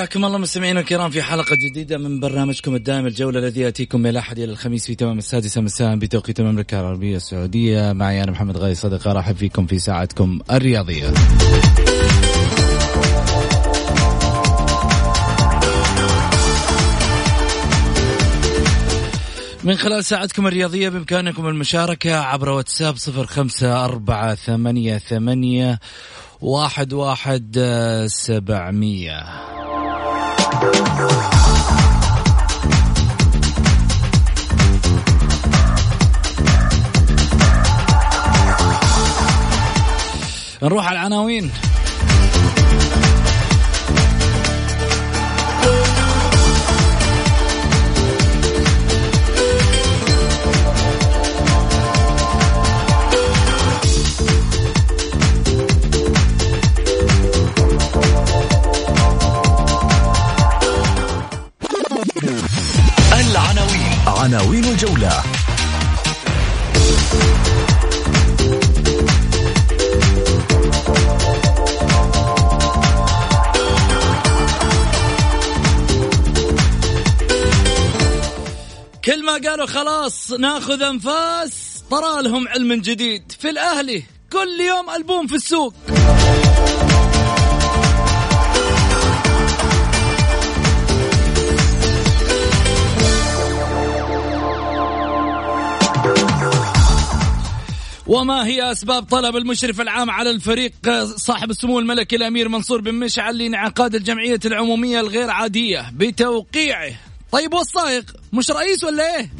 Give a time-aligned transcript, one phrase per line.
[0.00, 4.38] حياكم الله مستمعينا الكرام في حلقة جديدة من برنامجكم الدائم الجولة الذي يأتيكم من الأحد
[4.38, 7.92] إلى الخميس في تمام السادسة مساء بتوقيت المملكة العربية السعودية.
[7.92, 11.08] معي أنا محمد غاي صدق أرحب فيكم في ساعتكم الرياضية.
[19.64, 25.78] من خلال ساعتكم الرياضية بإمكانكم المشاركة عبر واتساب صفر خمسة أربعة ثمانية ثمانية
[26.40, 27.58] واحد واحد
[28.06, 29.59] سبعمية.
[40.62, 41.50] نروح على العناوين.
[64.30, 65.22] عناوين الجولة.
[79.04, 83.32] كل ما قالوا خلاص ناخذ أنفاس طرى لهم علم جديد.
[83.40, 85.74] في الأهلي كل يوم ألبوم في السوق.
[98.10, 100.72] وما هي أسباب طلب المشرف العام على الفريق
[101.04, 106.92] صاحب السمو الملكي الأمير منصور بن مشعل لانعقاد الجمعية العمومية الغير عادية بتوقيعه.
[107.32, 109.30] طيب والصايغ مش رئيس ولا إيه؟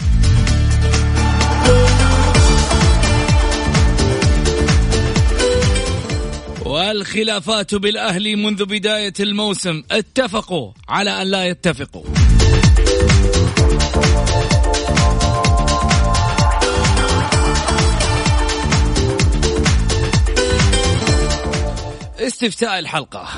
[6.67, 12.05] والخلافات بالأهلي منذ بداية الموسم اتفقوا على أن لا يتفقوا.
[22.31, 23.29] استفتاء الحلقة.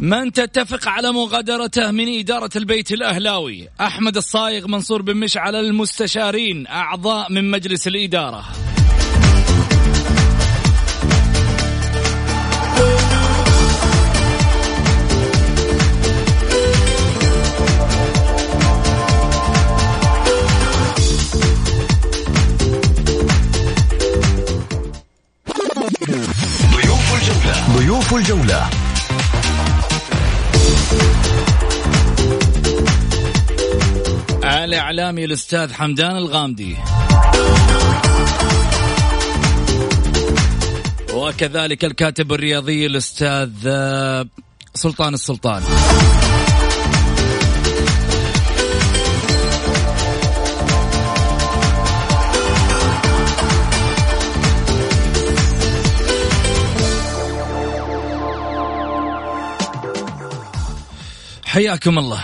[0.00, 7.32] من تتفق على مغادرته من إدارة البيت الأهلاوي أحمد الصايغ منصور بن مشعل المستشارين أعضاء
[7.32, 8.44] من مجلس الإدارة.
[27.76, 28.70] ضيوف الجولة.
[34.44, 36.76] الإعلامي الأستاذ حمدان الغامدي.
[41.14, 44.26] وكذلك الكاتب الرياضي الأستاذ آه،
[44.74, 45.62] سلطان السلطان.
[61.54, 62.20] حياكم الله.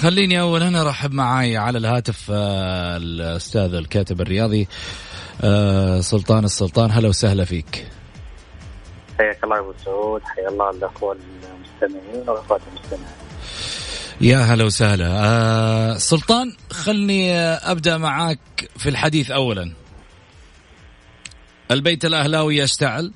[0.00, 4.68] خليني اولا أرحب معاي على الهاتف آه، الأستاذ الكاتب الرياضي
[5.42, 6.90] آه، سلطان السلطان.
[6.90, 7.88] هلا وسهلا فيك.
[9.18, 10.22] حياك الله أبو سعود.
[10.22, 13.14] حيا الله الأخوة المستمعين والأخوات المستمعين.
[14.20, 15.06] يا هلا وسهلا.
[15.08, 19.72] آه سلطان خلني أبدأ معاك في الحديث اولا.
[21.70, 23.12] البيت الأهلاوي يشتعل؟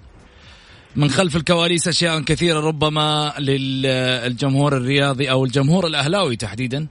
[0.97, 6.87] من خلف الكواليس أشياء كثيرة ربما للجمهور الرياضي أو الجمهور الأهلاوي تحديدا.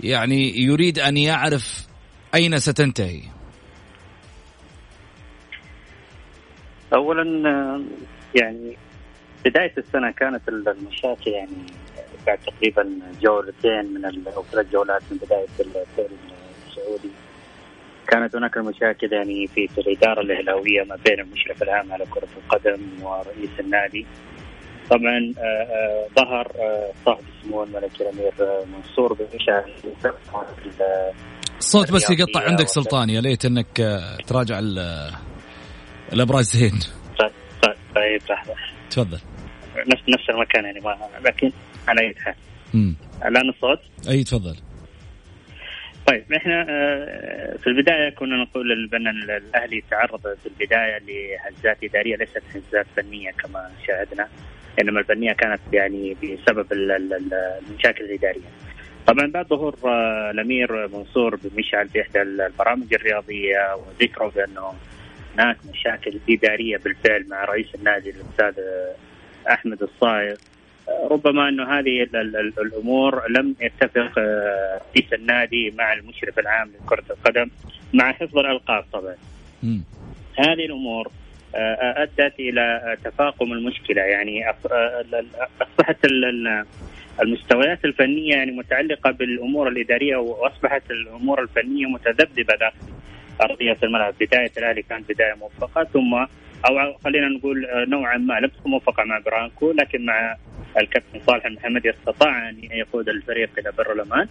[0.00, 1.86] يعني يريد أن يعرف
[2.34, 3.22] أين ستنتهي.
[6.94, 7.24] اولا
[8.34, 8.76] يعني
[9.44, 11.66] بداية السنة كانت المشاكل يعني
[12.26, 16.16] بعد تقريبا جولتين من أو ثلاث جولات من بداية الدوري
[16.68, 17.10] السعودي.
[18.08, 23.50] كانت هناك المشاكل يعني في الإدارة الإهلاوية ما بين المشرف العام على كرة القدم ورئيس
[23.60, 24.06] النادي.
[24.90, 28.32] طبعا آه، آه، ظهر آه، صاحب السمو الملكي الأمير
[28.76, 29.64] منصور بمشاهد
[31.58, 34.60] الصوت بس يقطع عندك سلطان يا ليت إنك تراجع
[36.12, 36.78] الابراج زين.
[37.18, 37.30] طيب
[37.94, 38.54] طيب لحظه
[38.90, 39.18] تفضل.
[39.76, 41.52] نفس نفس المكان يعني ما لكن
[41.88, 42.34] على أي حال.
[43.24, 44.56] الآن الصوت؟ أي تفضل.
[46.06, 52.42] طيب إحنا آه، في البداية كنا نقول بأن الأهلي تعرض في البداية لهزات إدارية ليست
[52.54, 54.28] هزات فنية كما شاهدنا
[54.80, 58.50] إنما الفنية كانت يعني بسبب المشاكل الإدارية.
[59.06, 64.72] طبعا بعد ظهور آه، الأمير منصور بن مشعل في إحدى البرامج الرياضية وذكره بأنه
[65.34, 68.64] هناك مشاكل إدارية بالفعل مع رئيس النادي الأستاذ
[69.50, 70.36] أحمد الصايغ
[71.10, 72.02] ربما انه هذه
[72.58, 77.50] الأمور لم يتفق آه، رئيس النادي مع المشرف العام لكرة القدم
[77.94, 79.14] مع حفظ الألقاب طبعا.
[80.38, 81.10] هذه الأمور
[81.54, 84.02] آه، أدت إلى تفاقم المشكلة.
[84.02, 84.50] يعني
[85.60, 85.96] أصبحت
[87.22, 92.92] المستويات الفنية يعني متعلقة بالأمور الإدارية وأصبحت الأمور الفنية متذبذبة داخل
[93.42, 96.14] أرضية الملعب، بداية الأهلي كانت بداية موفقة ثم
[96.68, 100.36] أو خلينا نقول نوعا ما لم تكن موفقة مع برانكو لكن مع
[100.78, 104.28] الكابتن صالح المحمدي استطاع أن يقود الفريق إلى بر الأمان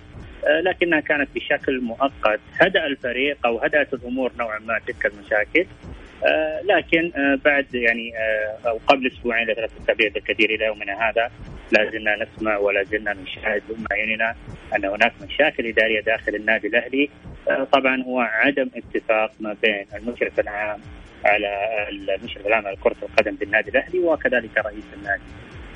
[0.48, 5.66] آه، لكنها كانت بشكل مؤقت هدأ الفريق أو هدأت الأمور نوعا ما تلك المشاكل
[6.26, 8.14] آه، لكن آه، بعد يعني
[8.68, 11.32] أو قبل أسبوعين لثلاث اسابيع بالكثير إلى يومنا هذا
[11.72, 14.36] لا زلنا نسمع ولا زلنا نشاهد باعيننا
[14.76, 17.10] أن هناك مشاكل إدارية داخل النادي الأهلي
[17.72, 20.80] طبعا هو عدم اتفاق ما بين المشرف العام
[21.26, 21.50] على
[21.90, 25.24] المشرف العام على كرة القدم بالنادي الأهلي وكذلك رئيس النادي.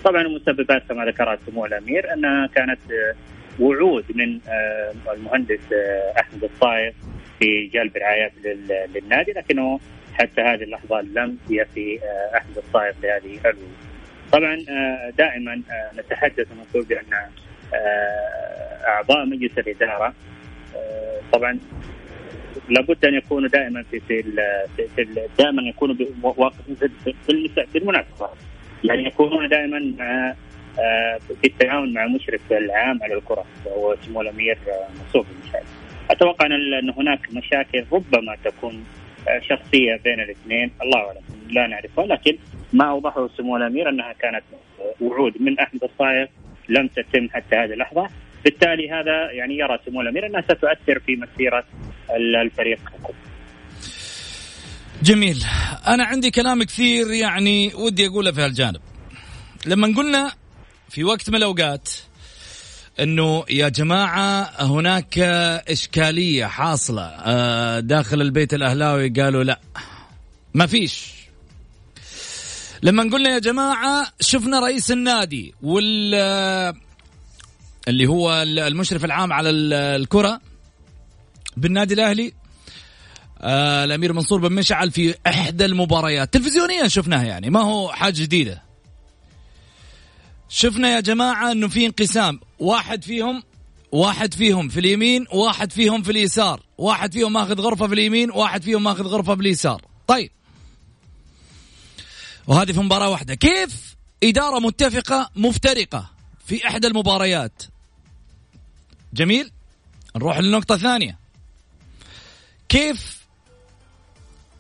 [0.04, 3.16] طبعا المسببات كما ذكرها سمو الامير انها كانت آه،
[3.60, 6.92] وعود من آه، المهندس آه، أحمد الصايغ
[7.40, 8.32] في جلب رعايات
[8.96, 9.80] للنادي لكنه
[10.14, 12.00] حتى هذه اللحظة لم يفي
[12.38, 13.74] أحمد الصايغ بهذه الوعود.
[14.32, 14.58] طبعا
[15.18, 15.62] دائما
[15.98, 17.30] نتحدث ونقول بأن
[18.88, 20.14] أعضاء مجلس الإدارة
[21.32, 21.60] طبعا
[22.70, 24.24] لابد أن يكونوا دائما في في,
[24.96, 25.96] في دائما يكونوا
[27.74, 28.30] بالمناسبه
[28.84, 30.34] يعني يكونون دائما مع
[30.80, 35.60] آه، بالتعاون مع المشرف العام على الكرة وهو سمو الأمير آه، منصور بن.
[36.12, 38.86] أتوقع أن هناك مشاكل ربما تكون
[39.28, 42.38] آه، شخصية بين الاثنين الله أعلم لا نعرفها لكن
[42.74, 44.44] ما أوضحه سمو الأمير أنها كانت
[45.02, 46.28] وعود من احمد الصايغ
[46.70, 48.10] لم تتم حتى هذه اللحظة
[48.44, 51.64] بالتالي هذا يعني يرى سمو الأمير أنها ستؤثر في مسيرة
[52.16, 52.80] الفريق
[55.04, 55.46] جميل.
[55.88, 58.82] أنا عندي كلام كثير يعني ودي أقوله في هالجانب.
[59.66, 60.34] لما قلنا
[60.90, 61.90] في وقت من الأوقات
[63.00, 65.20] إنه يا جماعة هناك
[65.70, 69.60] إشكالية حاصلة آه، داخل البيت الأهلاوي قالوا لا
[70.54, 71.06] ما فيش.
[72.84, 76.16] لما قلنا يا جماعة شفنا رئيس النادي وال
[77.88, 80.42] اللي هو المشرف العام على الكرة
[81.58, 82.34] بالنادي الأهلي
[83.42, 86.34] آه الأمير منصور بن مشعل في إحدى المباريات.
[86.34, 88.64] تلفزيونيا شفناها يعني ما هو حاجة جديدة.
[90.50, 92.40] شفنا يا جماعة إنه في انقسام.
[92.60, 93.44] واحد فيهم
[93.92, 96.64] واحد فيهم في اليمين واحد فيهم في اليسار.
[96.78, 99.82] واحد فيهم ماخذ غرفة في اليمين واحد فيهم ماخذ غرفة في اليسار.
[100.08, 100.32] طيب.
[102.48, 103.36] وهذه في مباراة واحدة.
[103.36, 106.10] كيف إدارة متفقة مفترقة
[106.46, 107.64] في إحدى المباريات؟
[109.14, 109.52] جميل.
[110.16, 111.20] نروح للنقطة الثانية.
[112.70, 113.19] كيف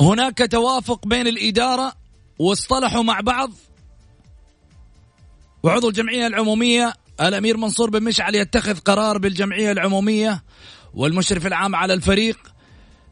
[0.01, 1.93] هناك توافق بين الإدارة
[2.39, 3.51] واصطلحوا مع بعض.
[5.63, 10.43] وعضو الجمعية العمومية الأمير منصور بن مشعل يتخذ قرار بالجمعية العمومية
[10.93, 12.53] والمشرف العام على الفريق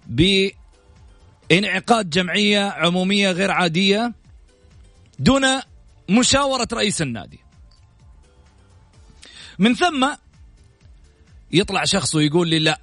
[0.08, 4.14] بإنعقاد جمعية عمومية غير عادية
[5.20, 5.46] دون
[6.10, 7.40] مشاورة رئيس النادي.
[9.60, 10.08] من ثم
[11.52, 12.80] يطلع شخص ويقول لي لا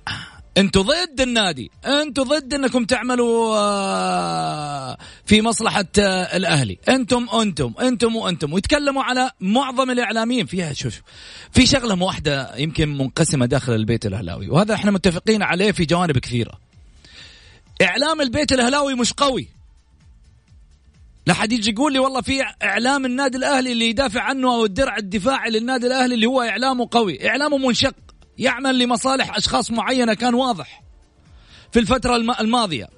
[0.59, 1.71] أنتوا ضد النادي.
[1.87, 4.97] أنتوا ضد انكم تعملوا آه،
[5.27, 6.79] في مصلحة آه، الأهلي.
[6.89, 8.53] أنتم أنتم أنتم وأنتم.
[8.53, 10.47] ويتكلموا على معظم الإعلاميين.
[10.47, 11.01] فيها شوف
[11.53, 16.61] في شغلة واحدة يمكن منقسمة داخل البيت الأهلاوي وهذا إحنا متفقين عليه في جوانب كثيرة.
[17.83, 19.49] إعلام البيت الأهلاوي مش قوي.
[21.27, 24.97] لا حد يجي يقول لي والله في إعلام النادي الأهلي اللي يدافع عنه أو الدرع
[24.97, 27.29] الدفاعي للنادي الأهلي اللي هو إعلامه قوي.
[27.29, 27.95] إعلامه منشق.
[28.39, 30.83] يعمل لمصالح أشخاص معينة كان واضح
[31.73, 32.89] في الفترة الماضية.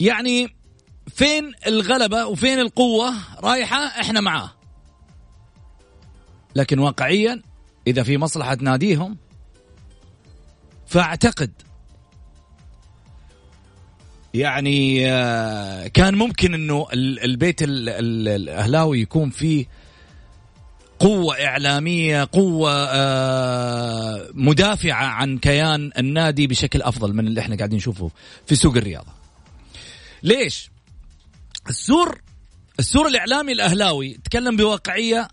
[0.00, 0.56] يعني
[1.08, 4.50] فين الغلبة وفين القوة رايحة؟ إحنا معاه.
[6.54, 7.42] لكن واقعيا
[7.86, 9.16] إذا في مصلحة ناديهم
[10.86, 11.52] فأعتقد
[14.34, 19.66] يعني آه، كان ممكن إنه البيت الأهلاوي يكون فيه
[20.98, 28.10] قوة إعلامية قوة آه، مدافعة عن كيان النادي بشكل أفضل من اللي إحنا قاعدين نشوفه
[28.46, 29.12] في سوق الرياضة.
[30.22, 30.70] ليش؟
[31.68, 32.20] السور
[32.78, 35.28] السور الإعلامي الأهلاوي تكلم بواقعية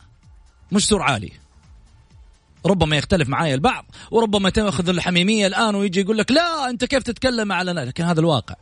[0.72, 1.32] مش سور عالي.
[2.65, 7.51] ربما يختلف معايا البعض وربما تأخذ الحميمية الآن ويجي يقول لك لا أنت كيف تتكلم
[7.51, 8.55] على لكن هذا الواقع.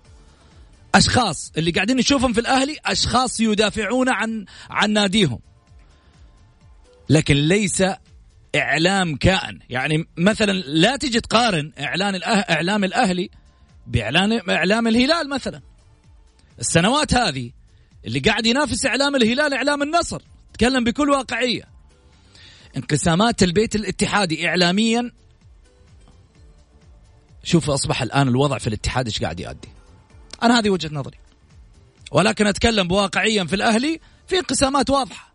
[0.96, 5.40] أشخاص اللي قاعدين نشوفهم في الأهلي أشخاص يدافعون عن عن ناديهم.
[7.12, 7.84] لكن ليس
[8.56, 9.60] إعلام كائن.
[9.70, 12.36] يعني مثلا لا تجي تقارن إعلان الأه...
[12.36, 13.30] إعلام الأهلي
[13.88, 15.62] باعلان إعلام الهلال مثلا.
[16.60, 17.52] السنوات هذه
[18.06, 20.22] اللي قاعد ينافس إعلام الهلال إعلام النصر
[20.54, 21.64] تكلم بكل واقعية.
[22.78, 25.12] انقسامات البيت الاتحادي اعلاميا.
[27.44, 29.70] شوف أصبح الآن الوضع في الاتحاد إيش قاعد يؤدي.
[30.44, 31.18] أنا هذه وجهة نظري.
[32.12, 35.31] ولكن أتكلم بواقعيا في الأهلي في انقسامات واضحة.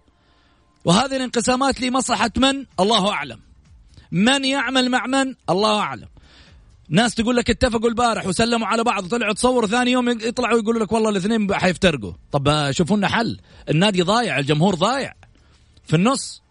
[0.87, 3.41] وهذه الانقسامات لمصلحة من؟ الله أعلم.
[4.13, 6.09] من يعمل مع من؟ الله أعلم.
[6.89, 10.93] ناس تقول لك اتفقوا البارح وسلموا على بعض وطلعوا تصوروا ثاني يوم يطلعوا يقولوا لك
[10.93, 12.13] والله الاثنين حيفترقوا.
[12.33, 13.41] طب شوفوا لنا حل.
[13.71, 15.15] النادي ضايع الجمهور ضايع.
[15.87, 16.43] في النص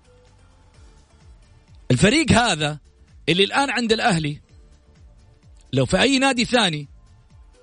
[1.91, 2.77] الفريق هذا
[3.29, 4.41] اللي الآن عند الأهلي
[5.73, 6.87] لو في أي نادي ثاني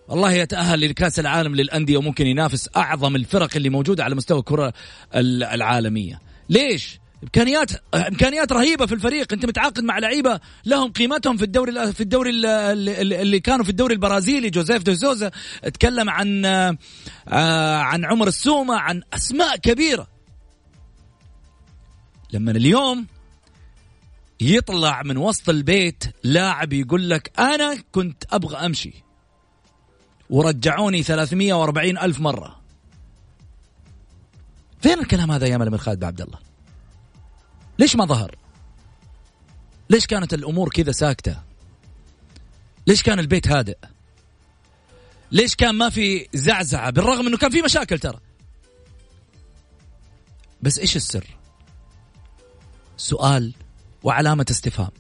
[0.09, 4.73] والله يتأهل لكأس العالم للأندية وممكن ينافس أعظم الفرق اللي موجودة على مستوى الكرة
[5.15, 6.32] العالمية.
[6.53, 9.33] ليش؟ امكانيات إمكانيات رهيبة في الفريق.
[9.33, 14.51] أنت متعاقد مع لعيبة لهم قيمتهم في الدوري في الدوري اللي كانوا في الدوري البرازيلي.
[14.51, 15.31] جوزيف دو سوزا
[15.65, 20.07] اتكلم عن آه، عن عمر السومة عن أسماء كبيرة.
[22.33, 23.07] لما اليوم
[24.41, 28.93] يطلع من وسط البيت لاعب يقول لك أنا كنت أبغى أمشي.
[30.31, 32.62] ورجعوني 340 ألف مرة.
[34.83, 36.39] فين الكلام هذا يا ملم خالد عبد الله؟
[37.79, 38.37] ليش ما ظهر؟
[39.91, 41.43] ليش كانت الأمور كذا ساكتة؟
[42.87, 43.77] ليش كان البيت هادئ؟
[45.33, 48.21] ليش كان ما في زعزعة؟ بالرغم أنه كان في مشاكل ترى.
[50.63, 51.27] بس إيش السر؟
[52.97, 53.53] سؤال
[54.03, 54.91] وعلامة استفهام.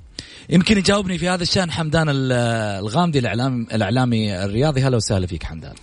[0.50, 4.82] يمكن يجاوبني في هذا الشأن حمدان الغامدي الاعلام الإعلامي الرياضي.
[4.82, 5.74] هلا وسهلا فيك حمدان.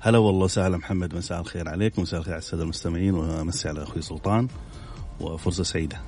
[0.00, 4.02] هلا والله وسهلا محمد مساء الخير عليك ومساء الخير على السادة المستمعين ومسي على أخوي
[4.02, 4.48] سلطان
[5.20, 6.00] وفرصة سعيدة.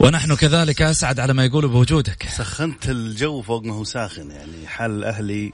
[0.00, 2.26] ونحن كذلك أسعد على ما يقولوا بوجودك.
[2.28, 5.52] سخنت الجو فوق ما هو ساخن يعني حال الاهلي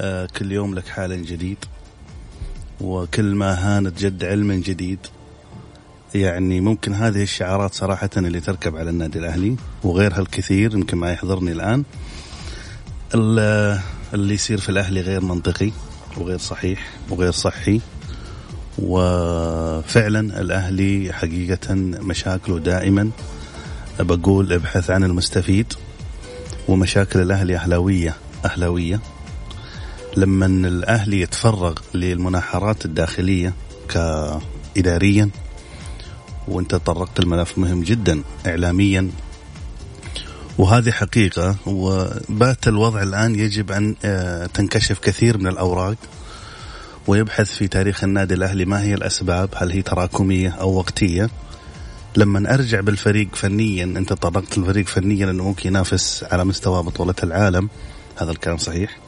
[0.00, 1.58] آه كل يوم لك حال جديد
[2.80, 4.98] وكل ما هانت جد علم جديد
[6.14, 11.52] يعني ممكن هذه الشعارات صراحة اللي تركب على النادي الأهلي وغيرها الكثير يمكن ما يحضرني
[11.52, 11.84] الآن
[13.14, 15.72] اللي يصير في الأهلي غير منطقي.
[16.16, 17.80] وغير صحيح وغير صحي.
[18.78, 23.10] وفعلا الأهلي حقيقة مشاكله دائما.
[24.00, 25.72] بقول ابحث عن المستفيد.
[26.68, 28.14] ومشاكل الأهلي أهلاوية
[28.44, 29.00] أهلاوية.
[30.16, 33.52] لما الأهلي يتفرغ للمناحرات الداخلية
[33.88, 35.30] كإداريا.
[36.48, 39.10] وانت طرقت الملف مهم جدا اعلاميا.
[40.58, 45.96] وهذه حقيقة وبات الوضع الآن يجب أن آه، تنكشف كثير من الأوراق
[47.06, 51.30] ويبحث في تاريخ النادي الأهلي ما هي الأسباب هل هي تراكمية أو وقتية.
[52.16, 57.68] لما أرجع بالفريق فنيا أنت طرقت الفريق فنيا أنه ممكن ينافس على مستوى بطولة العالم
[58.16, 58.98] هذا الكلام صحيح.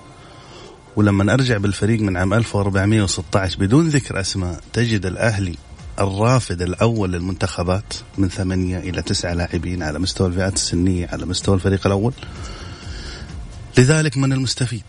[0.96, 5.54] ولما أرجع بالفريق من عام 1416 بدون ذكر أسماء تجد الأهلي
[6.00, 11.86] الرافد الأول للمنتخبات من ثمانية إلى تسعة لاعبين على مستوى الفئات السنية على مستوى الفريق
[11.86, 12.12] الأول.
[13.78, 14.84] لذلك من المستفيد.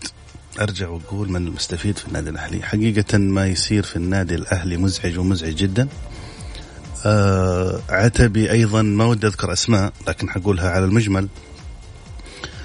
[0.60, 2.62] أرجع وأقول من المستفيد في النادي الأهلي.
[2.62, 5.88] حقيقة ما يصير في النادي الأهلي مزعج ومزعج جدا.
[7.06, 11.28] آه عتبي أيضا ما ودي أذكر أسماء لكن حقولها على المجمل.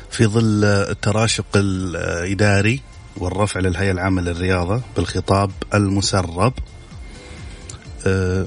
[0.10, 2.82] في ظل التراشق الإداري
[3.18, 6.54] والرفع للهيئة العامة للرياضة بالخطاب المسرب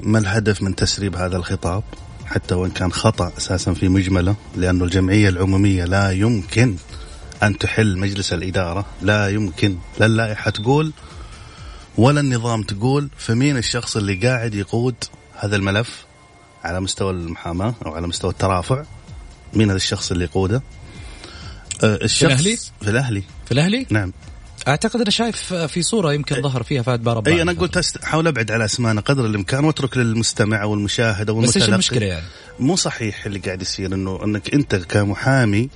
[0.03, 1.83] ما الهدف من تسريب هذا الخطاب؟
[2.25, 6.75] حتى وإن كان خطأ أساسا في مجمله لأنه الجمعية العمومية لا يمكن
[7.43, 9.77] أن تحل مجلس الإدارة لا يمكن.
[9.99, 10.91] لا اللائحة تقول
[11.97, 14.95] ولا النظام تقول فمين الشخص اللي قاعد يقود
[15.35, 16.05] هذا الملف؟
[16.63, 18.83] على مستوى المحاماة أو على مستوى الترافع
[19.53, 20.63] مين هذا الشخص اللي يقوده؟
[21.83, 23.23] آه، الشخص في الأهلي؟ في الأهلي.
[23.45, 24.13] في الأهلي؟ نعم.
[24.67, 28.05] أعتقد أنا شايف في صورة يمكن ظهر فيها فهد باربا أي أنا قلت أست...
[28.05, 32.05] حاول أبعد على اسمائنا قدر الإمكان وأترك للمستمع أو المشاهد أو المتلقي بس إيش المشكلة
[32.05, 32.25] يعني؟
[32.59, 35.69] مو صحيح اللي قاعد يصير إنه إنك أنت كمحامي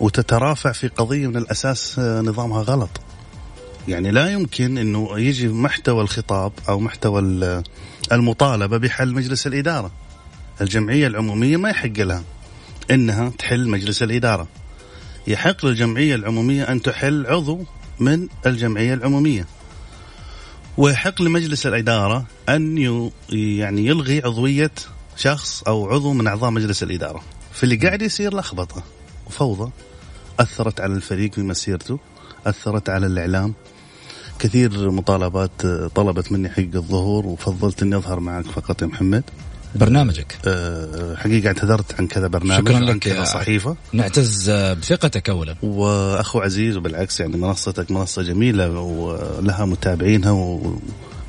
[0.00, 3.00] وتترافع في قضية من الأساس آه، نظامها غلط.
[3.88, 7.22] يعني لا يمكن إنه يجي محتوى الخطاب أو محتوى
[8.12, 9.90] المطالبة بحل مجلس الإدارة.
[10.60, 12.22] الجمعية العمومية ما يحق لها
[12.90, 14.48] إنها تحل مجلس الإدارة.
[15.26, 17.64] يحق للجمعية العمومية أن تحل عضو
[18.00, 19.46] من الجمعية العمومية.
[20.76, 22.78] ويحق لمجلس الإدارة أن
[23.32, 24.70] يعني يلغي عضوية
[25.16, 27.22] شخص أو عضو من أعضاء مجلس الإدارة.
[27.52, 28.82] فاللي قاعد يصير لخبطة
[29.26, 29.70] وفوضى
[30.40, 31.98] أثرت على الفريق في مسيرته
[32.46, 33.54] أثرت على الإعلام.
[34.38, 39.24] كثير مطالبات طلبت مني حق الظهور وفضلت إني أظهر معك فقط يا محمد.
[39.74, 40.38] برنامجك.
[40.46, 43.76] أه حقيقة اعتذرت عن كذا برنامج شكرا لك كذا يا صحيفة.
[43.92, 45.56] نعتز بثقتك اولا.
[45.62, 50.78] وأخو عزيز وبالعكس يعني منصتك منصة جميلة ولها متابعينها و...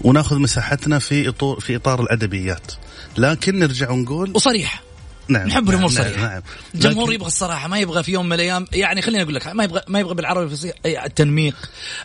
[0.01, 2.71] وناخذ مساحتنا في اطار في إطار الأدبيات.
[3.17, 4.83] لكن نرجع ونقول وصريح.
[5.27, 6.41] نعم نحب الأمور نعم صريحه نعم
[6.75, 9.63] الجمهور لكن- يبغى الصراحة ما يبغى في يوم من الأيام يعني خليني أقول لك ما
[9.63, 10.55] يبغى ما يبغى بالعربي
[10.85, 11.55] التنميق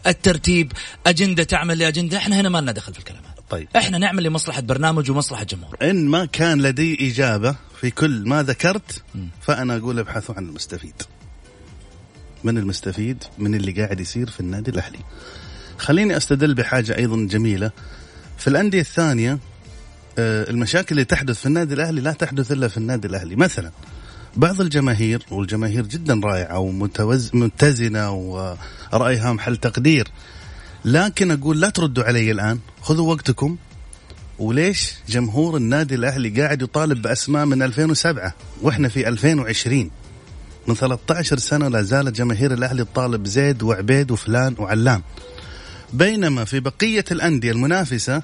[0.06, 0.72] الترتيب
[1.06, 3.22] أجندة تعمل لأجندة إحنا هنا ما لنا دخل في الكلام.
[3.24, 3.68] هذا طيب.
[3.76, 5.76] إحنا نعمل لمصلحة برنامج ومصلحة جمهور.
[5.82, 9.02] إن ما كان لدي إجابة في كل ما ذكرت
[9.40, 11.02] فأنا أقول أبحثوا عن المستفيد.
[12.44, 14.98] من المستفيد؟ من اللي قاعد يصير في النادي الأهلي.
[15.78, 17.70] خليني أستدل بحاجة أيضا جميلة.
[18.38, 19.38] في الأندية الثانية
[20.18, 23.36] آه، المشاكل اللي تحدث في النادي الأهلي لا تحدث إلا في النادي الأهلي.
[23.36, 23.70] مثلا
[24.36, 30.08] بعض الجماهير والجماهير جدا رائعة ومتزنه ورأيها محل تقدير.
[30.84, 32.58] لكن أقول لا تردوا علي الآن.
[32.82, 33.56] خذوا وقتكم.
[34.38, 39.90] وليش جمهور النادي الأهلي قاعد يطالب بأسماء من 2007 وإحنا في 2020
[40.66, 45.02] من 13 سنة لا زالت جماهير الأهلي تطالب زيد وعبيد وفلان وعلان.
[45.92, 48.22] بينما في بقية الأندية المنافسة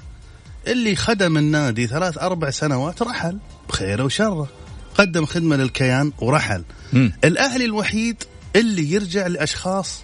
[0.67, 3.37] اللي خدم النادي ثلاث أربع سنوات رحل
[3.69, 4.47] بخيره وشره
[4.95, 6.63] قدم خدمة للكيان ورحل.
[6.93, 7.13] مم.
[7.23, 8.23] الأهلي الوحيد
[8.55, 10.03] اللي يرجع لأشخاص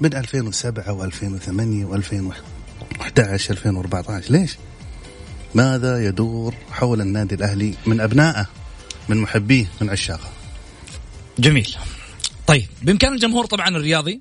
[0.00, 4.56] من 2007 و2008 و2011 2014 ليش؟
[5.54, 8.46] ماذا يدور حول النادي الأهلي من أبنائه
[9.08, 10.28] من محبيه من عشاقه؟
[11.38, 11.76] جميل.
[12.46, 14.20] طيب بإمكان الجمهور طبعا الرياضي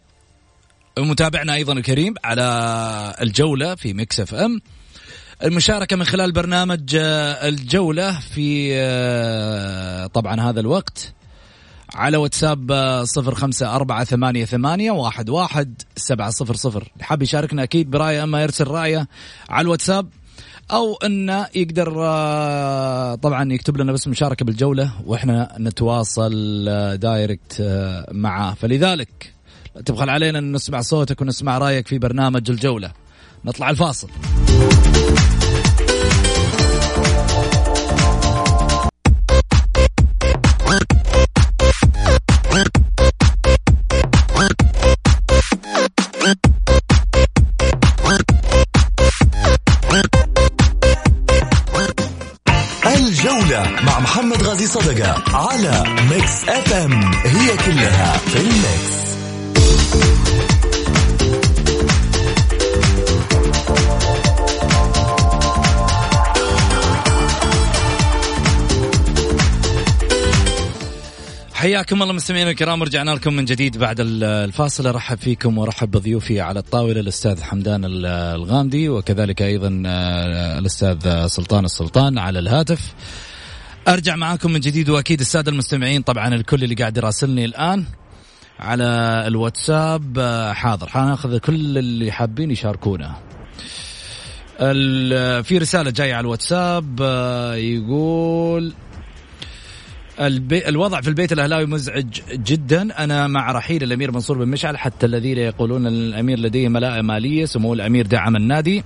[0.97, 4.61] ومتابعنا أيضا الكريم على الجولة في Mix FM.
[5.43, 11.13] المشاركة من خلال برنامج آه، الجولة في آه، طبعا هذا الوقت.
[11.95, 16.91] على واتساب آه، صفر خمسة أربعة ثمانية ثمانية واحد واحد سبعة صفر صفر.
[17.01, 19.07] حاب يشاركنا أكيد برأيه أما يرسل رأيه
[19.49, 20.09] على الواتساب
[20.71, 27.61] أو أنه يقدر آه، طبعا يكتب لنا بس مشاركة بالجولة وإحنا نتواصل آه، دايركت
[28.11, 28.53] معاه.
[28.53, 29.33] فلذلك
[29.75, 32.91] لا تبخل علينا أن نسمع صوتك ونسمع رأيك في برنامج الجولة.
[33.45, 34.09] نطلع الفاصل.
[53.83, 57.11] مع محمد غازي صدقة على Mix F M.
[57.13, 58.95] هي كلها في ال mix.
[71.53, 74.87] حياكم الله مستمعينا الكرام رجعنا لكم من جديد بعد ال- الفاصل.
[74.87, 81.65] أرحب فيكم وأرحب بضيوفي على الطاولة الأستاذ حمدان ال- الغامدي وكذلك أيضا آه، الأستاذ سلطان
[81.65, 82.93] السلطان على الهاتف.
[83.87, 87.85] أرجع معاكم من جديد وأكيد السادة المستمعين طبعا الكل اللي قاعد يراسلني الآن
[88.59, 88.83] على
[89.27, 90.87] الواتساب آه، حاضر.
[90.89, 93.15] حناخذ كل اللي حابين يشاركونا.
[95.43, 98.73] في رسالة جاية على الواتساب آه، يقول
[100.19, 100.67] البي...
[100.67, 103.03] الوضع في البيت الأهلاوي مزعج جدا.
[103.03, 107.73] أنا مع رحيل الأمير منصور بن مشعل حتى الذين يقولون الأمير لديه ملاءه مالية سمو
[107.73, 108.83] الأمير دعم النادي.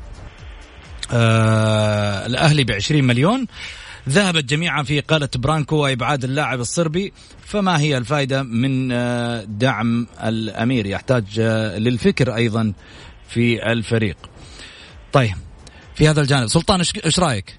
[1.14, 2.26] آه...
[2.26, 3.48] الأهلي ب 20 مليون.
[4.10, 7.14] ذهبت جميعا في إقالة برانكو وإبعاد اللاعب الصربي
[7.46, 12.74] فما هي الفائدة من آه، دعم الأمير؟ يحتاج آه، للفكر أيضا
[13.30, 14.18] في الفريق.
[15.14, 15.34] طيب
[15.96, 17.56] في هذا الجانب سلطان إيش- إيش رأيك؟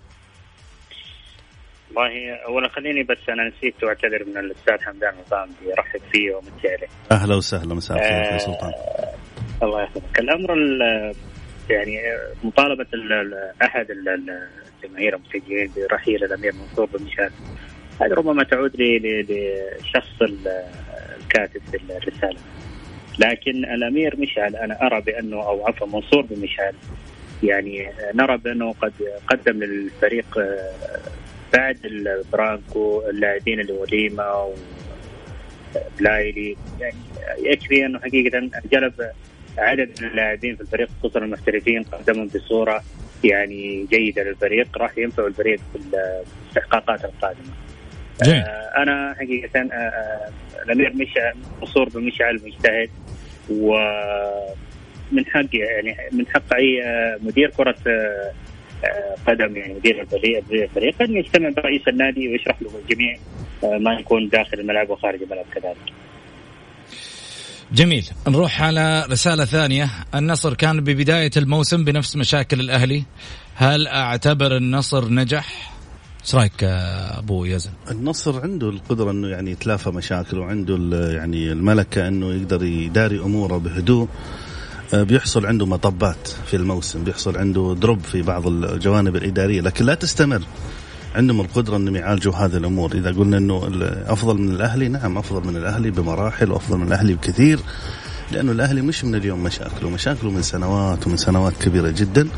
[1.96, 2.10] والله
[2.46, 7.34] اولا خليني بس أنا نسيت واعتذر من الأستاذ حمدان الغامدي ارحب فيه وامسي عليه أهلا
[7.34, 8.72] وسهلا مساء الخير يا سلطان.
[9.62, 10.18] الله يحفظك.
[10.18, 11.14] الأمر ال-
[11.70, 12.00] يعني
[12.44, 14.48] مطالبة ال- ال- أحد ال- ال-
[14.84, 17.30] الجماهير المشجعين برحيل الأمير منصور بن مشعل
[18.00, 20.64] هذه ربما تعود لشخص ال-
[21.20, 22.40] الكاتب في الرسالة.
[23.18, 26.72] لكن الأمير مشعل أنا أرى بأنه أو عفوا منصور بن مشعل
[27.42, 28.92] يعني نرى بأنه قد
[29.26, 30.70] قدم للفريق آه،
[31.52, 34.54] بعد البرانكو اللاعبين اللي وليمه
[35.74, 36.96] وبلايلي يعني
[37.38, 38.92] يكفي أنه حقيقة جلب
[39.60, 42.82] عدد من اللاعبين في الفريق خصوصا المحترفين قدمهم بصورة
[43.24, 47.52] يعني جيدة للفريق راح ينفعوا الفريق في الاستحقاقات القادمة.
[48.24, 48.42] جميل.
[48.42, 50.30] آه أنا حقيقة آه، آه،
[50.64, 52.90] الأمير مشعل منصور بن مشعل مجتهد
[53.50, 58.32] ومن حق يعني من حق اي آه، مدير كرة آه،
[59.26, 60.00] قدم يعني مدير
[60.52, 63.16] الفريق ان يجتمع برئيس النادي ويشرح له الجميع
[63.62, 65.76] ما يكون داخل الملعب وخارج الملعب كذلك.
[67.72, 68.10] جميل.
[68.28, 69.90] نروح على رسالة ثانية.
[70.14, 73.04] النصر كان ببداية الموسم بنفس مشاكل الأهلي.
[73.54, 75.72] هل أعتبر النصر نجح؟
[76.24, 80.74] إيش رأيك أبو يزن؟ النصر عنده القدرة إنه يعني يتلافى مشاكل وعنده
[81.12, 84.08] يعني الملكة إنه يقدر يداري أموره بهدوء.
[84.94, 89.94] آه، بيحصل عنده مطبات في الموسم بيحصل عنده دروب في بعض الجوانب الإدارية لكن لا
[89.94, 90.42] تستمر.
[91.14, 92.94] عندهم القدرة أنهم يعالجوا هذه الأمور.
[92.94, 93.70] إذا قلنا إنه
[94.06, 97.60] أفضل من الأهلي نعم أفضل من الأهلي بمراحل وأفضل من الأهلي بكثير
[98.32, 99.90] لأنه الأهلي مش من اليوم مشاكله.
[99.90, 102.28] مشاكله من سنوات ومن سنوات كبيرة جدا.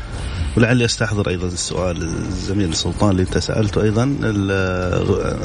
[0.57, 4.15] ولعلي استحضر أيضا السؤال الزميل سلطان اللي أنت سألته أيضا.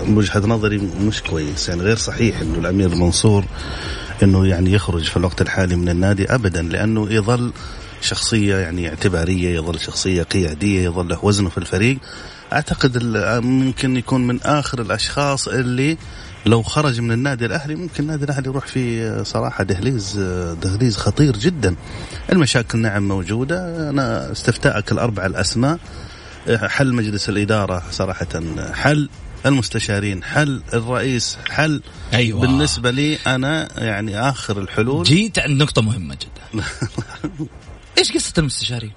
[0.09, 1.69] وجهة نظري مش كويس.
[1.69, 3.45] يعني غير صحيح إنه الأمير منصور
[4.23, 7.53] إنه يعني يخرج في الوقت الحالي من النادي ابدا لأنه يظل
[8.01, 11.99] شخصية يعني اعتبارية يظل شخصية قيادية يظل له وزنه في الفريق.
[12.53, 13.03] أعتقد
[13.45, 15.97] ممكن يكون من آخر الأشخاص اللي
[16.47, 20.19] لو خرج من النادي الأهلي ممكن النادي الأهلي يروح في صراحة دهليز
[20.63, 21.77] دهليز خطير جدا.
[22.33, 23.91] المشاكل نعم موجودة.
[23.91, 25.79] أنا استفتاءك الأربع الأسماء.
[26.49, 28.27] حل مجلس الإدارة صراحة
[28.73, 29.09] حل
[29.47, 31.83] المستشارين حل الرئيس حل
[32.15, 32.41] أيوه.
[32.41, 35.05] بالنسبة لي أنا يعني آخر الحلول.
[35.05, 36.65] جيت عند نقطة مهمة جدا.
[37.99, 38.93] إيش قصة المستشارين؟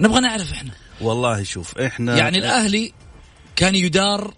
[0.00, 0.70] نبغى نعرف إحنا.
[1.00, 2.92] والله شوف إحنا يعني الأهلي
[3.56, 4.34] كان يدار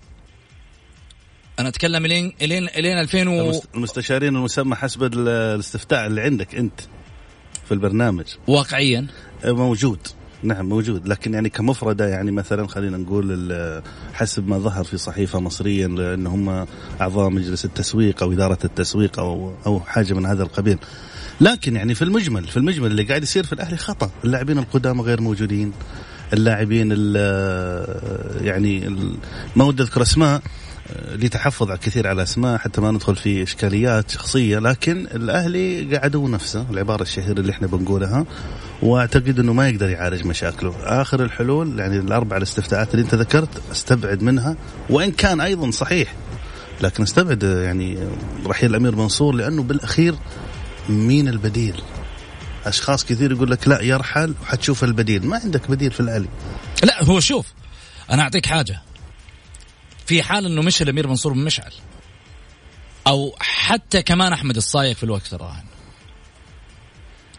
[1.59, 3.41] أنا أتكلم الين الين إلين 2000 و...
[3.53, 6.81] المست- المستشارين المسمى حسب ال- الاستفتاء اللي عندك أنت
[7.67, 8.25] في البرنامج.
[8.47, 9.07] واقعيا.
[9.45, 9.99] موجود.
[10.43, 11.09] نعم موجود.
[11.09, 13.83] لكن يعني كمفردة يعني مثلا خلينا نقول
[14.15, 16.67] حسب ما ظهر في صحيفة مصرية ان هم
[17.01, 20.79] أعضاء مجلس التسويق أو إدارة التسويق أو أو حاجة من هذا القبيل.
[21.41, 24.11] لكن يعني في المجمل في المجمل اللي قاعد يصير في الأهلي خطأ.
[24.25, 25.73] اللاعبين القدامى غير موجودين.
[26.33, 28.97] اللاعبين ال- يعني
[29.57, 30.43] ما ودي أذكر أسماء
[31.13, 36.29] لي تحفظ على كثير على أسماء حتى ما ندخل في إشكاليات شخصية لكن الأهلي قعدوا
[36.29, 38.25] نفسه العبارة الشهيرة اللي إحنا بنقولها
[38.83, 40.75] وأعتقد إنه ما يقدر يعالج مشاكله.
[40.85, 44.57] آخر الحلول يعني الأربع الاستفتاءات اللي أنت ذكرت أستبعد منها
[44.91, 46.15] وإن كان أيضا صحيح
[46.81, 47.99] لكن أستبعد يعني
[48.47, 50.15] رحيل الأمير منصور لأنه بالأخير
[50.89, 51.75] مين البديل؟
[52.65, 55.27] أشخاص كثير يقول لك لا يرحل وحتشوف البديل.
[55.27, 56.29] ما عندك بديل في الأهلي.
[56.83, 57.47] لا هو شوف
[58.11, 58.83] أنا أعطيك حاجة.
[60.07, 61.73] في حال إنه مشى الأمير منصور بن مشعل
[63.07, 65.65] أو حتى كمان أحمد الصايغ في الوقت الراهن.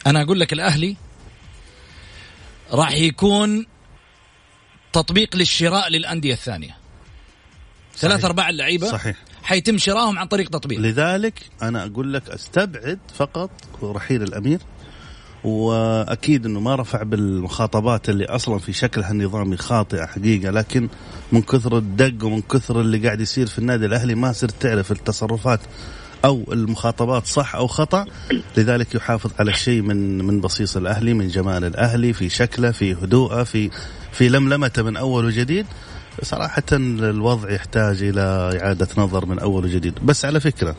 [0.08, 0.96] أنا أقول لك الأهلي
[2.72, 3.66] راح يكون
[4.94, 6.78] تطبيق للشراء للأندية الثانية.
[7.96, 8.26] ثلاث.
[8.26, 9.18] أرباع اللعيبة صحيح.
[9.44, 10.80] حيتم شراهم عن طريق تطبيق.
[10.80, 13.52] لذلك أنا أقول لك أستبعد فقط
[13.84, 14.60] رحيل الأمير
[15.44, 20.90] وأكيد إنه ما رفع بالمخاطبات اللي أصلا في شكلها النظامي خاطئة حقيقة لكن
[21.32, 25.60] من كثر الدق ومن كثر اللي قاعد يصير في النادي الأهلي ما صرت تعرف التصرفات
[26.26, 28.06] أو المخاطبات صح أو خطأ.
[28.58, 33.44] لذلك يحافظ على الشيء من من بصيص الأهلي من جمال الأهلي في شكله في هدوءه
[33.44, 33.70] في
[34.12, 35.66] في لملمته من أول وجديد.
[36.22, 39.94] صراحة الوضع يحتاج إلى إعادة نظر من أول وجديد.
[40.06, 40.76] بس على فكرة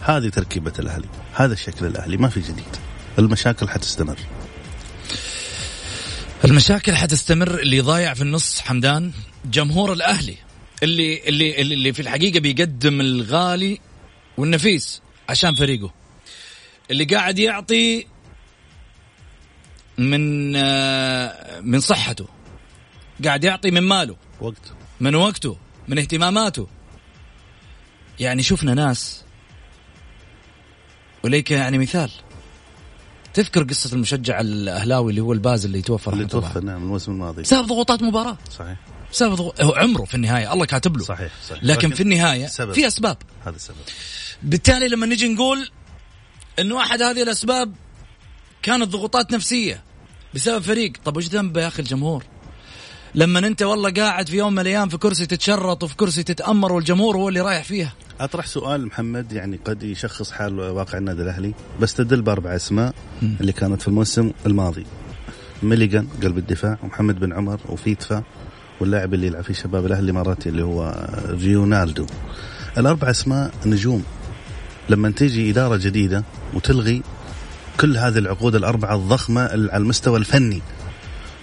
[0.00, 2.91] هذه تركيبة الأهلي هذا الشكل الأهلي ما في جديد.
[3.18, 4.18] المشاكل حتستمر.
[6.44, 9.12] المشاكل حتستمر اللي ضايع في النص حمدان.
[9.44, 10.36] جمهور الأهلي
[10.82, 13.80] اللي اللي اللي في الحقيقة بيقدم الغالي
[14.36, 15.92] والنفيس عشان فريقه.
[16.90, 18.06] اللي قاعد يعطي
[19.98, 22.28] من آه، من صحته.
[23.24, 24.16] قاعد يعطي من ماله.
[24.40, 24.72] وقت.
[25.00, 26.68] من وقته من اهتماماته.
[28.20, 29.24] يعني شفنا ناس
[31.24, 32.10] وليك يعني مثال.
[33.34, 37.42] تذكر قصة المشجع الأهلاوي اللي هو الباز اللي توفى اللي توفى نعم الموسم الماضي.
[37.42, 38.38] بسبب ضغوطات مباراة.
[38.58, 38.76] صحيح.
[39.12, 39.52] بسبب ضغو...
[39.60, 41.04] هو عمره في النهاية الله كاتب له.
[41.04, 41.64] صحيح صحيح.
[41.64, 42.72] لكن في النهاية سبب.
[42.72, 43.16] في أسباب.
[43.46, 43.76] هذا السبب.
[44.42, 45.70] بالتالي لما نجي نقول
[46.58, 47.74] انه احد هذه الأسباب
[48.62, 49.82] كانت ضغوطات نفسية
[50.34, 50.92] بسبب فريق.
[51.04, 52.24] طب وش ذنبه يا أخي الجمهور؟
[53.14, 57.16] لما أنت والله قاعد في يوم من الأيام في كرسي تتشرط وفي كرسي تتأمر والجمهور
[57.16, 57.92] هو اللي رايح فيها.
[58.22, 62.94] أطرح سؤال محمد يعني قد يشخص حال واقع النادي الأهلي بستدل بأربع أسماء
[63.40, 64.86] اللي كانت في الموسم الماضي.
[65.62, 68.22] ميليغان قلب الدفاع ومحمد بن عمر وفيتفا
[68.80, 72.06] واللاعب اللي يلعب في شباب الأهلي الإماراتي اللي هو ريونالدو.
[72.78, 74.04] الأربع أسماء نجوم.
[74.88, 77.02] لما تيجي إدارة جديدة وتلغي
[77.80, 80.62] كل هذه العقود الأربعة الضخمة على المستوى الفني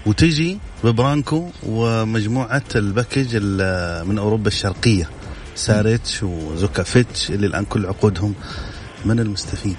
[0.06, 5.10] وتجي ببرانكو ومجموعة ال package ال- من أوروبا الشرقية.
[5.60, 8.34] ساريتش وزوكافيتش اللي الآن كل عقودهم
[9.06, 9.78] من المستفيد.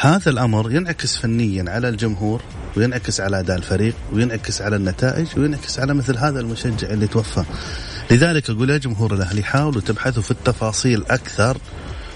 [0.00, 2.42] هذا الأمر ينعكس فنيا على الجمهور
[2.76, 7.44] وينعكس على أداء الفريق وينعكس على النتائج وينعكس على مثل هذا المشجع اللي توفى.
[8.10, 11.58] لذلك أقول يا جمهور الأهلي حاولوا تبحثوا في التفاصيل أكثر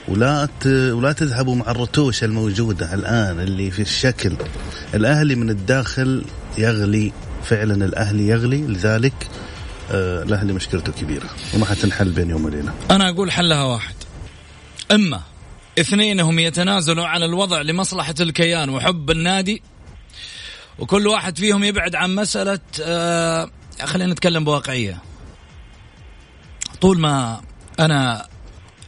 [0.09, 0.49] ولا.
[0.67, 4.33] ولا تذهبوا مع الرتوش الموجودة الآن اللي في الشكل.
[4.95, 6.25] الأهلي من الداخل
[6.59, 7.13] يغلي
[7.45, 8.67] فعلا الأهلي يغلي.
[8.67, 9.29] لذلك
[9.92, 12.74] الاهلي مشكلته كبيرة وما حتنحل بين يوم وليلة.
[12.90, 13.94] أنا أقول حلها واحد.
[14.92, 15.22] إما
[15.78, 19.62] اثنينهم يتنازلوا عن الوضع لمصلحة الكيان وحب النادي
[20.78, 23.50] وكل واحد فيهم يبعد عن مسألة آه
[23.85, 25.02] خلينا نتكلم بواقعية.
[26.81, 27.40] طول ما
[27.81, 28.26] أنا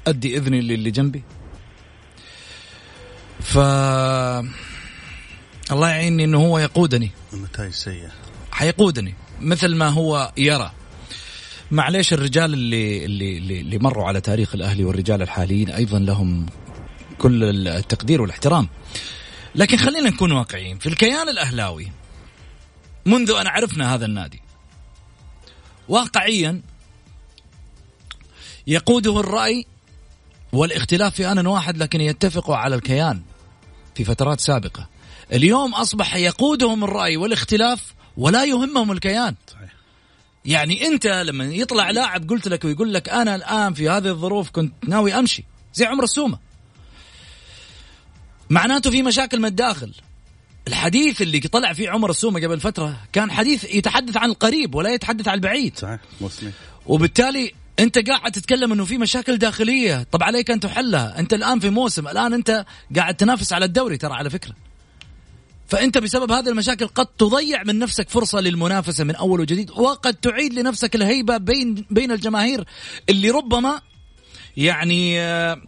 [0.06, 1.22] أدي إذني للي جنبي
[3.40, 3.58] ف
[5.72, 7.10] الله يعيني إنه هو يقودني.
[7.32, 8.10] النتائج سيئة.
[8.52, 10.72] حيقودني مثل ما هو يرى.
[11.74, 16.46] معليش الرجال اللي اللي اللي مروا على تاريخ الأهلي والرجال الحاليين أيضا لهم
[17.18, 18.68] كل التقدير والاحترام.
[19.54, 20.78] لكن خلينا نكون واقعيين.
[20.78, 21.92] في الكيان الأهلاوي
[23.06, 24.42] منذ أن عرفنا هذا النادي
[25.88, 26.62] واقعيا
[28.66, 29.66] يقوده الرأي
[30.52, 33.22] والاختلاف في آن واحد لكن يتفقوا على الكيان
[33.94, 34.88] في فترات سابقة.
[35.32, 39.34] اليوم أصبح يقودهم الرأي والاختلاف ولا يهمهم الكيان.
[39.48, 39.73] صحيح.
[40.44, 44.72] يعني انت لما يطلع لاعب قلت لك ويقول لك أنا الان في هذه الظروف كنت
[44.88, 46.38] ناوي امشي زي عمر السومة.
[48.50, 49.92] معناته في مشاكل من الداخل.
[50.68, 55.28] الحديث اللي طلع فيه عمر السومة قبل فترة كان حديث يتحدث عن القريب ولا يتحدث
[55.28, 55.78] عن البعيد.
[55.78, 56.52] صحيح مسلم
[56.87, 60.07] وبالتالي انت قاعد تتكلم انه في مشاكل داخلية.
[60.12, 61.18] طب عليك أن تحلها.
[61.18, 62.09] انت الآن في موسم.
[62.09, 62.64] الآن انت
[62.96, 64.54] قاعد تنافس على الدوري ترى على فكرة.
[65.68, 70.55] فأنت بسبب هذه المشاكل قد تضيع من نفسك فرصة للمنافسة من أول وجديد وقد تعيد
[70.55, 72.64] لنفسك الهيبة بين بين الجماهير
[73.09, 73.81] اللي ربما
[74.57, 75.62] يعني آه،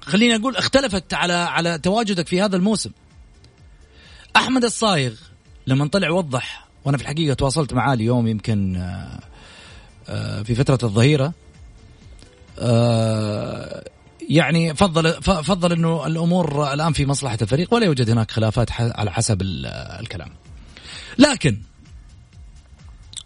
[0.00, 2.90] خليني أقول اختلفت على على تواجدك في هذا الموسم.
[4.36, 5.14] أحمد الصايغ
[5.66, 9.20] لما طلع وضح وأنا في الحقيقة تواصلت معاه اليوم يمكن آه،
[10.08, 11.32] آه، في فترة الظهيرة
[14.30, 19.42] يعني فضل فضل إنه الأمور الآن في مصلحة الفريق ولا يوجد هناك خلافات على حسب
[19.42, 19.66] ال-
[20.00, 20.30] الكلام.
[21.18, 21.60] لكن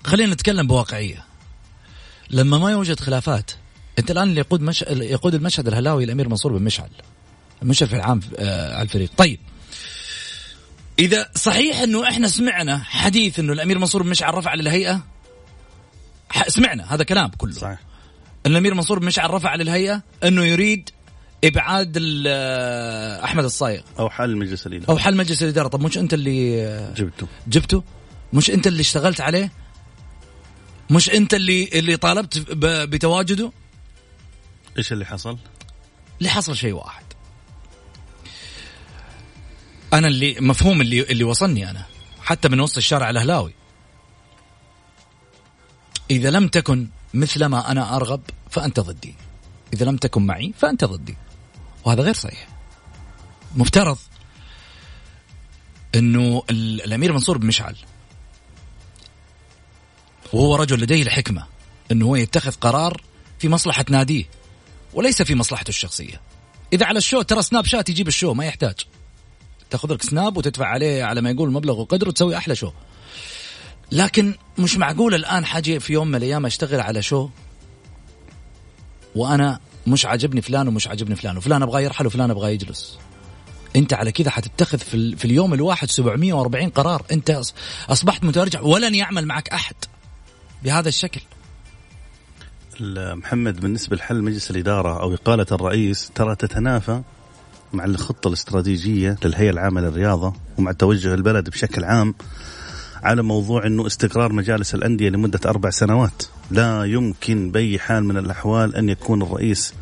[0.05, 1.25] خلينا نتكلم بواقعية.
[2.31, 3.51] لما ما يوجد خلافات
[3.99, 4.83] أنت الآن اللي يقود مش...
[4.89, 6.89] يقود المشهد الهلاوي الأمير منصور بن مشعل
[7.63, 9.11] المشرف العام آه، على الفريق.
[9.17, 9.41] طيب
[10.99, 15.03] إذا صحيح إنه إحنا سمعنا حديث إنه الأمير منصور بن مشعل رفع للهيئة
[16.49, 17.79] سمعنا هذا كلام كله صحيح
[18.47, 20.91] الأمير منصور بن مشعل رفع للهيئه إنه يريد
[21.45, 23.81] إبعاد ال- أحمد الصايغ.
[23.99, 24.91] أو حل مجلس الإدارة.
[24.91, 25.69] أو حل مجلس الإدارة.
[25.69, 27.27] طب مش أنت اللي جبته.
[27.49, 27.83] جبته؟
[28.33, 29.53] مش أنت اللي اشتغلت عليه؟
[30.91, 32.39] مش أنت اللي اللي طالبت
[32.89, 33.53] بتواجده؟
[34.79, 35.39] إيش اللي حصل؟
[36.19, 37.05] اللي حصل شيء واحد.
[39.93, 41.83] أنا اللي مفهوم اللي اللي وصلني أنا
[42.23, 43.53] حتى من وسط الشارع الأهلاوي.
[46.11, 49.15] إذا لم تكن مثل ما أنا أرغب فأنت ضدي.
[49.73, 51.17] إذا لم تكن معي فأنت ضدي.
[51.85, 52.49] وهذا غير صحيح.
[53.57, 53.99] مفترض
[55.95, 57.77] إنه ال- الأمير منصور بن مشعل
[60.33, 61.47] وهو رجل لديه الحكمة
[61.93, 63.03] إنه هو يتخذ قرار
[63.39, 64.25] في مصلحة ناديه
[64.95, 66.21] وليس في مصلحته الشخصية.
[66.73, 68.75] إذا على الشو ترى سناب شات يجيب الشو ما يحتاج.
[69.71, 72.73] تأخذ لك سناب وتدفع عليه على ما يقول مبلغ وقدره وتسوي أحلى شو.
[73.93, 77.29] لكن مش معقول الآن حاجي في يوم من الأيام أشتغل على شو؟
[79.17, 82.99] وأنا مش عاجبني فلان ومش عاجبني فلان وفلان أبغى يرحل وفلان أبغى يجلس.
[83.77, 87.03] أنت على كذا حتتخذ في, في اليوم الواحد 740 قرار.
[87.13, 87.41] أنت
[87.89, 89.75] أصبحت مترجع ولن يعمل معك أحد.
[90.65, 91.21] بهذا الشكل.
[92.81, 97.03] محمد بالنسبة لحل مجلس الإدارة أو إقالة الرئيس ترى تتنافى
[97.73, 102.15] مع الخطة الاستراتيجية للهيئة العامة للرياضة ومع توجه البلد بشكل عام
[103.03, 106.23] على موضوع إنه استقرار مجالس الأندية لمدة أربع سنوات.
[106.51, 109.75] لا يمكن باي حال من الأحوال أن يكون الرئيس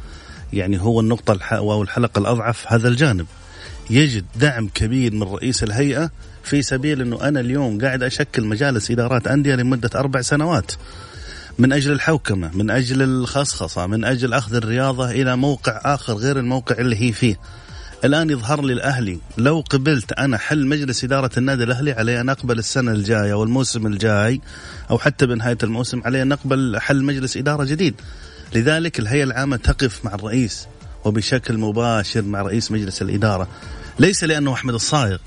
[0.53, 3.27] يعني هو النقطة أو الحلقة الأضعف هذا الجانب.
[3.91, 6.11] يجد دعم كبير من رئيس الهيئة
[6.43, 10.73] في سبيل إنه أنا اليوم قاعد أشكل مجالس إدارات أندية لمدة أربع سنوات.
[11.59, 16.79] من أجل الحوكمة، من أجل الخصخصة، من أجل أخذ الرياضة إلى موقع آخر غير الموقع
[16.79, 17.37] اللي هي فيه.
[18.05, 22.59] الآن يظهر لي الأهلي لو قبلت أنا حل مجلس إدارة النادي الأهلي علي أن أقبل
[22.59, 24.41] السنة الجاية والموسم الجاي
[24.91, 27.95] أو حتى بنهاية الموسم علي أن أقبل حل مجلس إدارة جديد.
[28.55, 30.67] لذلك الهيئة العامة تقف مع الرئيس
[31.05, 33.49] وبشكل مباشر مع رئيس مجلس الإدارة.
[33.99, 35.19] ليس لأنه أحمد الصايغ.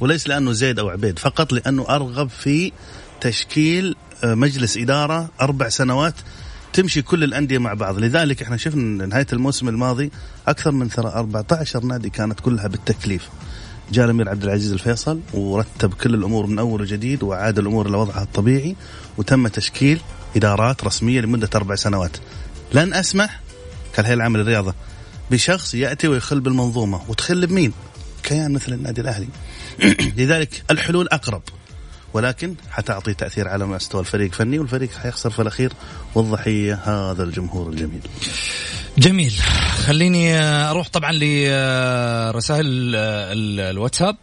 [0.00, 2.72] وليس لأنه زيد أو عبيد فقط لأنه أرغب في
[3.20, 6.14] تشكيل آه، مجلس إدارة أربع سنوات
[6.76, 7.98] تمشي كل الأندية مع بعض.
[7.98, 10.10] لذلك إحنا شفنا نهاية الموسم الماضي
[10.46, 13.28] أكثر من ثرى 14 نادي كانت كلها بالتكليف.
[13.92, 18.22] جاء الأمير عبد العزيز الفيصل ورتب كل الأمور من أول وجديد واعاد الأمور إلى وضعها
[18.22, 18.76] الطبيعي
[19.18, 20.00] وتم تشكيل
[20.36, 22.16] إدارات رسمية لمدة أربع سنوات.
[22.72, 23.40] لن أسمح
[23.94, 24.74] كالهيئة العامة للرياضة
[25.30, 27.00] بشخص يأتي ويخل بالمنظومة.
[27.08, 27.72] وتخل بمين؟
[28.22, 29.28] كيان مثل النادي الأهلي.
[30.18, 31.42] لذلك الحلول أقرب.
[32.16, 35.72] ولكن حتعطي تأثير على مستوى الفريق الفني والفريق حيخسر في الأخير
[36.14, 38.00] والضحية هذا الجمهور الجميل.
[38.98, 39.32] جميل.
[39.86, 42.66] خليني أروح طبعا لرسائل
[43.60, 44.16] الواتساب.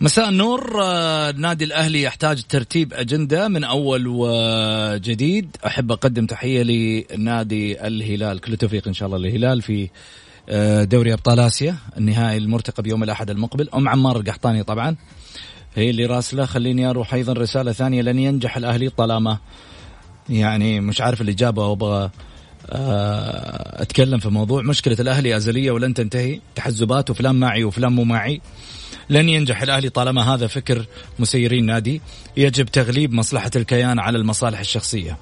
[0.00, 0.82] مساء النور.
[1.30, 5.56] النادي الأهلي يحتاج ترتيب أجندة من أول وجديد.
[5.66, 8.40] أحب أقدم تحية لنادي الهلال.
[8.40, 9.88] كل التوفيق إن شاء الله للهلال في
[10.86, 11.76] دوري أبطال آسيا.
[11.96, 13.68] النهائي المرتقب يوم الأحد المقبل.
[13.74, 14.96] أم عمار القحطاني طبعا.
[15.78, 19.38] هي اللي راسله خليني أروح أيضا رسالة ثانية لن ينجح الأهلي طالما.
[20.28, 22.10] يعني مش عارف الاجابه وابغى
[22.70, 24.62] آه، أتكلم في موضوع.
[24.62, 26.40] مشكلة الأهلي أزلية ولن تنتهي.
[26.54, 28.40] تحزبات وفلان معي وفلان مو معي.
[29.10, 30.84] لن ينجح الأهلي طالما هذا فكر
[31.18, 32.00] مسيرين نادي.
[32.36, 35.16] يجب تغليب مصلحة الكيان على المصالح الشخصية.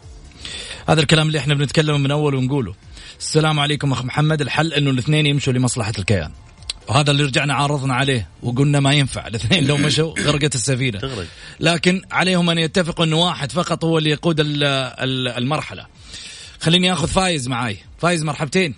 [0.88, 2.74] هذا الكلام اللي إحنا بنتكلم من أول ونقوله.
[3.18, 4.40] السلام عليكم أخ محمد.
[4.40, 6.30] الحل إنه الاثنين يمشوا لمصلحة الكيان.
[6.88, 9.26] وهذا اللي رجعنا عارضنا عليه وقلنا ما ينفع.
[9.26, 11.00] الاثنين لو مشوا غرقت السفينة.
[11.60, 14.36] لكن عليهم أن يتفقوا انه واحد فقط هو اللي يقود
[15.38, 15.86] المرحلة.
[16.60, 17.76] خليني آخذ فايز معاي.
[17.98, 18.74] فايز مرحبتين.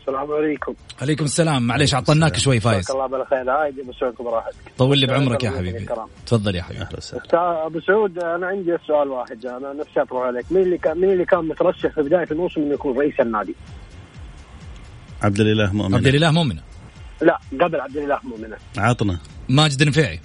[0.00, 0.74] السلام عليكم.
[1.02, 1.62] عليكم السلام.
[1.62, 2.90] معليش عطناك شوي فايز.
[2.90, 3.50] الله بالخير.
[3.50, 4.54] عادي أبو سعود براحتك.
[4.78, 5.86] طول لي بعمرك يا حبيبي.
[6.26, 6.84] تفضل يا حبيبي.
[7.34, 9.46] أبو سعود أنا عندي سؤال واحد.
[9.46, 10.52] أنا نفسي اطرح عليك.
[10.52, 13.54] مين اللي كان مين اللي كان مترشح في بداية الموسم إنه يكون رئيس النادي؟
[15.22, 16.62] عبد الإله مؤمنه عبد الإله مؤمنه
[17.24, 18.56] لا قبل عبد الإله مؤمنة.
[18.78, 20.20] عطنا ماجد النفيعي.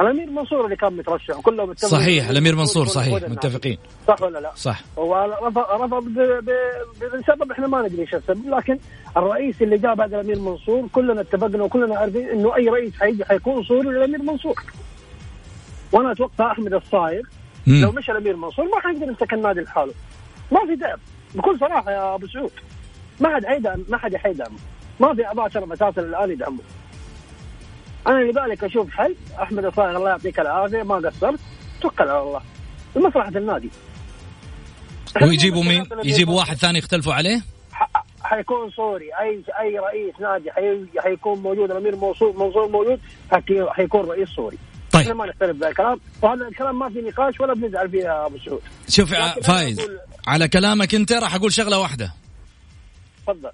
[0.00, 3.78] الأمير منصور اللي كان مترشح وكلهم متفقين صحيح الأمير منصور صحيح متفقين.
[4.08, 4.82] صح ولا لا؟ صح.
[4.98, 6.04] هو رفض رفض
[7.18, 8.78] بسبب إحنا ما ندري إيش السبب لكن
[9.16, 13.62] الرئيس اللي جاء بعد الأمير منصور كلنا اتفقنا وكلنا عارفين إنه أي رئيس حيجي حيكون
[13.62, 14.62] صوري للأمير منصور.
[15.92, 17.22] وأنا أتوقع أحمد الصايغ
[17.66, 19.92] لو مشى الأمير منصور ما حيقدر يمسك النادي لحاله.
[20.52, 20.98] ما في دعم
[21.34, 22.52] بكل صراحة يا أبو سعود
[23.20, 24.52] ما حد حيدعم ما حد حيدعم
[25.02, 26.58] ما في اباء شرف أساسا الآن يدعمه
[28.06, 31.40] أنا لذلك أشوف حل أحمد الصايغ الله يعطيك العافية ما قصرت
[31.80, 32.40] توكل على الله.
[32.96, 33.70] لمصلحه النادي.
[35.22, 37.42] ويجيبوا مين؟ يجيبوا واحد ثاني يختلفوا عليه؟
[38.22, 39.04] حيكون صوري.
[39.20, 40.50] أي أي رئيس نادي
[41.00, 43.00] حيكون موجود الأمير منصور منصور موجود
[43.70, 44.58] حيكون رئيس صوري.
[44.92, 45.08] طيب.
[45.16, 48.62] ما نختلف ذا الكلام وهذا الكلام ما في نقاش ولا بنزعل فيه يا أبو سعود.
[48.88, 49.90] شوف فايز
[50.26, 52.12] على كلامك أنت راح أقول شغلة واحدة.
[53.26, 53.50] تفضل.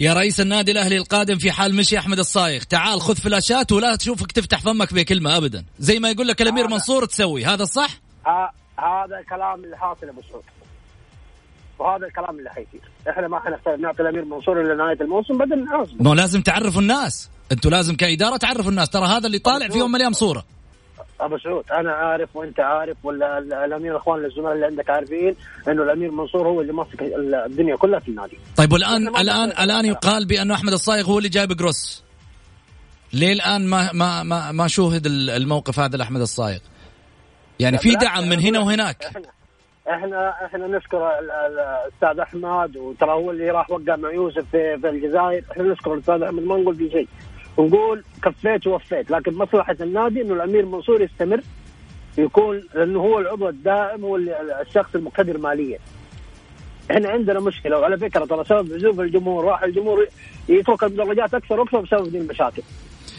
[0.00, 2.62] يا رئيس النادي الأهلي القادم في حال مشي أحمد الصايغ.
[2.62, 5.64] تعال خذ فلاشات ولا تشوفك تفتح فمك بكلمة ابدا.
[5.78, 7.44] زي ما يقول لك الأمير منصور تسوي.
[7.44, 7.90] هذا الصح؟
[8.78, 10.42] هذا الكلام اللي حاصل أبو سعود
[11.78, 12.80] وهذا الكلام اللي حيصير.
[13.10, 17.30] إحنا ما حنختار نعطي الأمير منصور إلى نهاية الموسم بدل نحاسبه ما لازم تعرفوا الناس.
[17.52, 18.90] أنتوا لازم كإدارة تعرفوا الناس.
[18.90, 20.44] ترى هذا اللي طالع في يوم من الأيام صورة.
[21.20, 25.36] أبو سعود أنا عارف وأنت عارف ولا الأمير إخوان الزملاء اللي عندك عارفين
[25.68, 27.02] إنه الأمير منصور هو اللي ماسك
[27.46, 28.38] الدنيا كلها في النادي.
[28.56, 32.04] طيب والان الان الآن يقال بانه أحمد الصايغ هو اللي جايب جروس.
[33.12, 36.58] ليه الآن ما ما ما, ما شوهد الموقف هذا لأحمد الصايغ؟
[37.60, 39.04] يعني في دعم من هنا وهناك.
[39.90, 45.44] إحنا إحنا نشكر الأستاذ أحمد وترى هو اللي راح وقع مع يوسف في, في الجزائر.
[45.52, 47.08] إحنا نشكر الأستاذ أحمد ما نقول في شيء
[47.60, 51.40] ونقول كفيت ووفيت لكن مصلحة النادي إنه الأمير منصور يستمر
[52.18, 54.16] يكون لأنه هو العضو الدائم هو
[54.60, 55.78] الشخص المقتدر ماليا.
[56.90, 60.06] إحنا عندنا مشكلة وعلى فكرة ترى سبب عزوف الجمهور راح الجمهور
[60.48, 62.62] يترك المدرجات أكثر وأكثر بسبب دي المشاكل.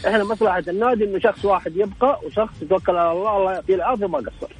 [0.06, 4.18] إحنا مصلحة النادي إنه شخص واحد يبقى وشخص يتوكل على الله الله يعطيه العافية ما
[4.18, 4.52] قصر.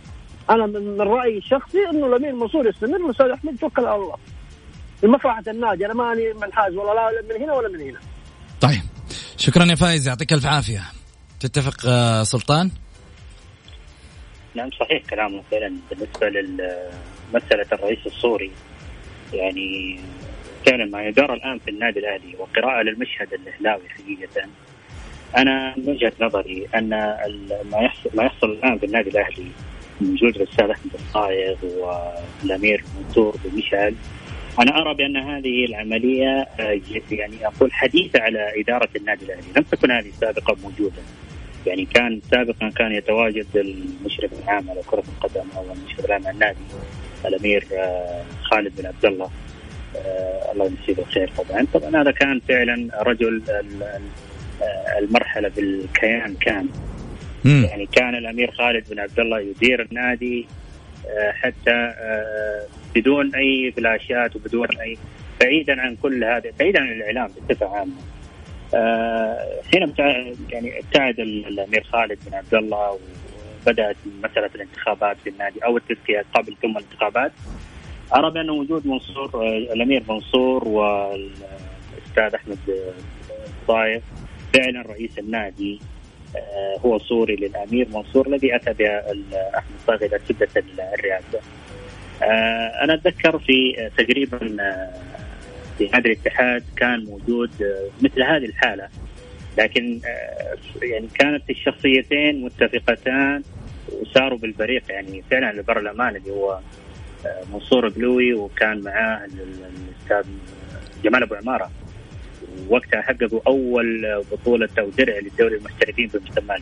[0.50, 4.16] أنا من رأيي الشخصي إنه الأمير منصور يستمر والاستاذ أحمد يتوكل على الله.
[5.02, 7.98] لمصلحة النادي أنا ماني منحاز ولا لا من هنا ولا من هنا.
[8.60, 8.91] طيب.
[9.42, 10.82] شكرا يا فايز يعطيك ألف عافية.
[11.40, 12.70] تتفق آه، سلطان؟
[14.54, 18.50] نعم صحيح كلامه فعلا بالنسبة لمساله الرئيس السوري.
[19.32, 20.00] يعني
[20.66, 24.48] فعلا ما يدار الآن في النادي الأهلي وقراءة للمشهد الإهلاوي حقيقة.
[25.36, 26.88] أنا من وجهة نظري أن
[27.72, 29.50] ما يحصل ما يحصل الآن في النادي الأهلي
[30.00, 31.56] من وجود الاستاذ احمد الصايغ
[32.42, 33.94] والامير منصور بن مشعل
[34.60, 36.80] أنا أرى بأن هذه العملية آه،
[37.10, 41.02] يعني أقول حديثة على إدارة النادي الأهلي، لم تكن هذه سابقا موجودة.
[41.66, 46.58] يعني كان سابقا كان يتواجد المشرف العام على كرة القدم أو المشرف العام على النادي
[47.26, 49.30] الأمير آه، خالد بن عبد الله.
[49.96, 53.42] آه، الله يمسيه بالخير طبعا، طبعا هذا كان فعلا رجل
[54.98, 56.68] المرحلة بالكيان كان.
[57.44, 60.46] يعني كان الأمير خالد بن عبد الله يدير النادي
[61.32, 61.92] حتى
[62.94, 64.98] بدون أي فلاشات وبدون أي
[65.40, 67.92] بعيدا عن كل هذا بعيدا عن الإعلام بصفة عامة.
[68.74, 69.92] آه هنا
[70.50, 72.98] يعني ابتعد الأمير خالد بن عبد الله
[73.66, 77.32] وبدأت مسألة الانتخابات في النادي أو التزكية قبل ثم الانتخابات.
[78.14, 82.58] ارى بان وجود منصور آه الأمير منصور والأستاذ أحمد
[83.62, 84.00] الصايغ
[84.54, 86.01] فعلا رئيس النادي آه،
[86.84, 89.04] هو صوري للأمير منصور الذي أتى بها
[89.58, 90.48] أحمد صاغ إلى سدة
[90.94, 91.40] الرئاسه.
[92.22, 94.38] آه، أنا أتذكر في تقريبا
[95.78, 97.50] في هذا الاتحاد كان موجود
[98.02, 98.88] مثل هذه الحالة
[99.58, 100.00] لكن
[100.82, 103.42] يعني كانت الشخصيتين متفقتان
[103.92, 106.58] وساروا بالبريق يعني فعلا البرلمان اللي هو
[107.52, 110.32] منصور بلوي وكان معاه الأستاذ
[111.04, 111.70] جمال أبو عمارة
[112.68, 116.56] وقتها حققوا أول بطولة أو درع للدوري المحترفين بمسمى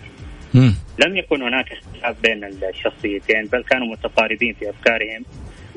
[0.98, 5.24] لم يكن هناك اختلاف بين الشخصيتين بل كانوا متقاربين في أفكارهم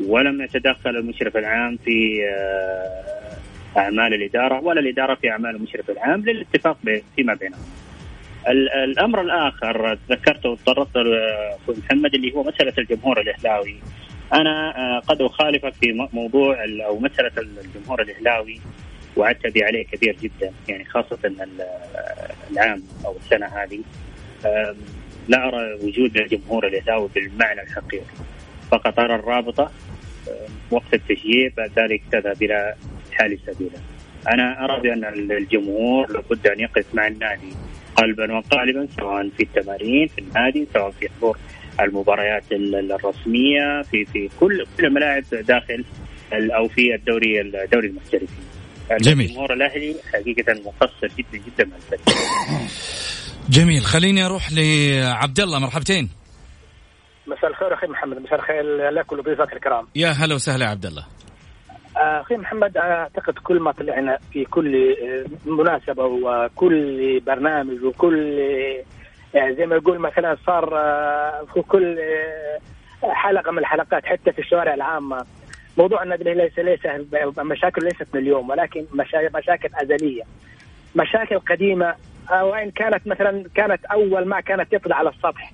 [0.05, 6.77] ولم يتدخل المشرف العام في آه، أعمال الإدارة ولا الإدارة في أعمال المشرف العام للاتفاق
[7.15, 7.59] فيما بينهم.
[8.83, 13.75] الأمر الآخر ذكرته وتطرقت أخوي محمد اللي هو مسألة الجمهور الإهلاوي.
[14.33, 18.61] أنا آه، قد أخالفك في موضوع أو مسألة الجمهور الإهلاوي
[19.17, 21.17] وعتبي عليه كبير جدا يعني خاصة
[22.51, 23.79] العام أو السنة هذه
[25.27, 28.05] لا أرى وجود الجمهور الاهلاوي بالمعنى الحقيقي
[28.71, 29.71] فقط أرى الرابطة
[30.71, 32.75] وقت التشجيع بعد ذلك تذهب إلى
[33.11, 33.79] حال سبيله.
[34.33, 37.53] أنا أرى بأن الجمهور لابد أن يقف مع النادي
[37.95, 41.37] قلبا وقالبا سواء في التمارين في النادي سواء في حضور
[41.79, 45.83] المباريات الرسمية في في كل كل الملاعب داخل
[46.33, 48.52] أو في الدوري الدوري المحترفين.
[48.91, 49.27] جميل.
[49.27, 52.01] الجمهور الأهلي حقيقة مقصر جدا جدا مع الفريق.
[53.49, 53.81] جميل.
[53.81, 55.59] خليني أروح لعبد الله.
[55.59, 56.09] مرحبتين.
[57.27, 58.17] مساء الخير أخي محمد.
[58.17, 59.87] مساء الخير لك ولضيوفك الكرام.
[59.95, 61.05] يا هلا وسهلا يا عبد الله.
[61.97, 64.95] آه، أخي محمد أعتقد كل ما طلعنا في كل
[65.45, 68.39] مناسبة وكل برنامج وكل
[69.33, 71.97] يعني زي ما يقول مثلا صار آه، في كل
[73.03, 75.25] حلقة من الحلقات حتى في الشوارع العامة.
[75.77, 76.79] موضوع النادي ليس ليس
[77.37, 78.85] مشاكل ليست من اليوم ولكن
[79.33, 80.23] مشاكل أزلية.
[80.95, 81.95] مشاكل قديمة
[82.31, 85.51] وان كانت مثلا كانت أول ما كانت تطلع على السطح.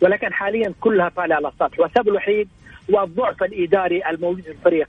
[0.00, 1.80] ولكن حاليا كلها طالعة على السطح.
[1.80, 2.48] والسبب الوحيد
[2.90, 4.88] هو الضعف الإداري الموجود في الفريق.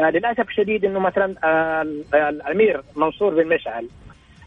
[0.00, 1.82] آه للأسف الشديد إنه مثلا آه
[2.14, 3.88] الأمير منصور بن مشعل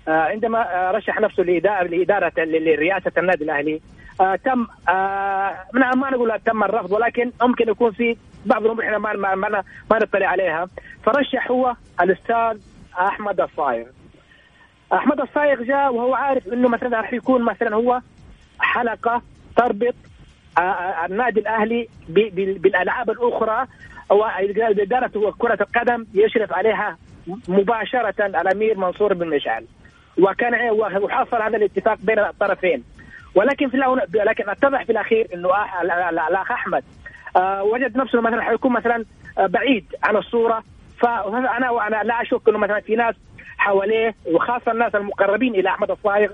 [0.08, 3.82] آه عندما آه رشح نفسه لاداره لاداره لرئاسة النادي الأهلي
[4.22, 9.14] آه تم آه ما نقول تم الرفض ولكن ممكن يكون في بعض الأمور إحنا ما
[9.14, 10.68] ما, ما, ما نطلع عليها.
[11.06, 12.58] فرشح هو الأستاذ
[13.00, 13.86] أحمد الصايغ.
[14.94, 18.02] أحمد الصايغ جاء وهو عارف إنه مثلا راح يكون مثلا هو
[18.60, 19.22] حلقة
[19.58, 19.96] تربط
[20.58, 23.68] آه، آه، النادي الأهلي بالألعاب الأخرى
[24.82, 26.98] اداره كرة القدم يشرف عليها
[27.48, 29.66] مباشرة الأمير منصور بن مشعل.
[30.20, 32.84] وكان وحصل هذا الاتفاق بين الطرفين.
[33.36, 33.78] ولكن في
[34.14, 35.50] لكن أتضح في الأخير إنه
[36.30, 36.84] الاخ أحمد
[37.36, 39.06] آه، وجد نفسه مثلا حيكون مثلا
[39.38, 40.64] بعيد عن الصورة.
[41.00, 43.16] فانا وأنا لا أشك إنه مثلا في ناس
[43.58, 46.32] حواليه وخاصة الناس المقربين إلى أحمد الصايغ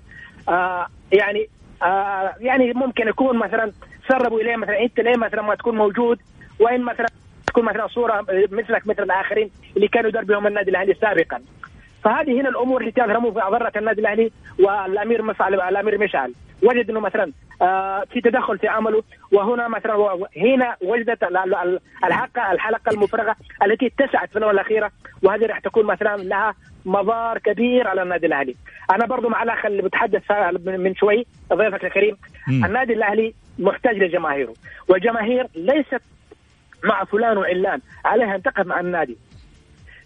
[1.11, 1.49] يعني
[1.83, 3.71] آه يعني ممكن يكون مثلا
[4.09, 6.19] سربوا إليه مثلا أنت ليه مثلا ما تكون موجود؟
[6.59, 7.05] وين مثلا
[7.47, 11.41] تكون مثلا صورة مثلك مثل الآخرين اللي كانوا يدربهم النادي الأهلي سابقا.
[12.03, 16.33] فهذه هنا الأمور اللي تظهر في اضرت النادي الأهلي والأمير مصعب الأمير مشعل.
[16.63, 17.31] وجد إنه مثلا
[17.61, 19.93] آه في تدخل في عمله وهنا مثلا
[20.37, 21.23] هنا وجدت
[22.03, 23.35] الحلقة الحلقة المفرغة
[23.65, 24.91] التي اتسعت في الاونه الاخيره
[25.23, 26.53] وهذه راح تكون مثلا لها
[26.85, 28.55] مضار كبير على النادي الأهلي
[28.91, 30.31] أنا برضو مع الأخ اللي بتحدث
[30.65, 32.65] من شوي ضيفك الكريم م.
[32.65, 34.53] النادي الأهلي محتاج لجماهيره
[34.87, 36.01] والجماهير ليست
[36.83, 39.17] مع فلان وعلان عليها أن تقف مع النادي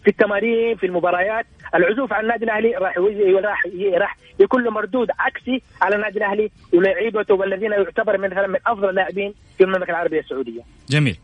[0.03, 1.45] في التمارين في المباريات
[1.75, 2.97] العزوف عن النادي الأهلي راح
[3.43, 8.89] راح راح يكون له مردود عكسي على النادي الأهلي ولاعيبته والذين يعتبر من من أفضل
[8.89, 10.61] اللاعبين في المملكة العربية السعودية.
[10.89, 11.17] جميل.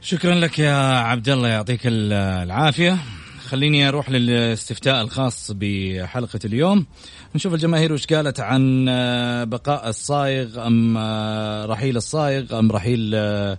[0.00, 2.96] شكرا لك يا عبد الله يعطيك العافية.
[3.46, 6.86] خليني أروح للاستفتاء الخاص بحلقة اليوم
[7.34, 13.58] نشوف الجماهير وش قالت عن آه، بقاء الصايغ أم آه، رحيل الصايغ أم رحيل آه،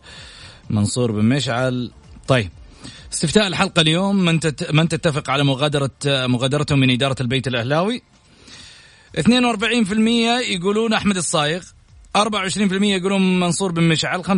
[0.69, 1.91] منصور بن مشعل
[2.27, 2.49] طيب
[3.13, 4.39] استفتاء الحلقة اليوم من
[4.71, 8.01] من تتفق على مغادرة مغادرته من إدارة البيت الأهلاوي؟
[9.17, 9.21] 42%
[10.49, 11.63] يقولون أحمد الصايغ
[12.17, 14.29] 24% يقولون منصور بن مشعل 25%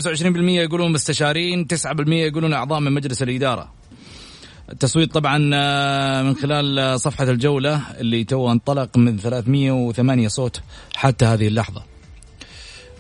[0.50, 3.74] يقولون مستشارين 9% يقولون أعضاء من مجلس الإدارة.
[4.72, 10.62] التصويت طبعا آه، من خلال آه، صفحة الجولة اللي تو انطلق من 308 صوت
[10.96, 11.84] حتى هذه اللحظة.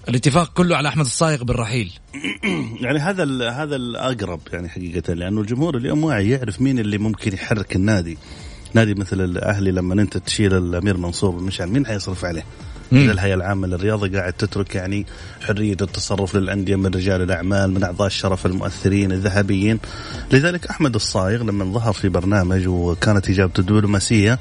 [0.10, 1.92] الاتفاق كله على أحمد الصايغ بالرحيل
[2.84, 7.76] يعني هذا هذا الأقرب يعني حقيقة لأنه الجمهور اليوم واعي يعرف مين اللي ممكن يحرك
[7.76, 8.18] النادي.
[8.74, 12.44] نادي مثل الأهلي لما أنت تشيل الأمير منصور مشعل مين حيصرف عليه؟
[12.92, 15.06] إذا الهيئة العامة للرياضة قاعد تترك يعني
[15.42, 19.80] حرية التصرف للأندية من رجال الأعمال من أعضاء الشرف المؤثرين الذهبيين.
[20.32, 24.40] لذلك أحمد الصايغ لما ظهر في برنامج وكانت إجابته دبلوماسية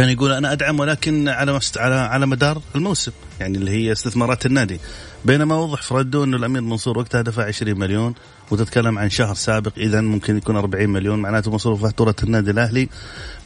[0.00, 1.60] كان يقول أنا أدعم ولكن على.
[1.76, 4.80] على على مدار الموسم يعني اللي هي استثمارات النادي
[5.24, 8.14] بينما وضح في رده إنه الأمير منصور وقتها دفع 20 مليون
[8.50, 12.88] وتتكلم عن شهر سابق اذا ممكن يكون 40 مليون معناته مصروف فاتورة النادي الأهلي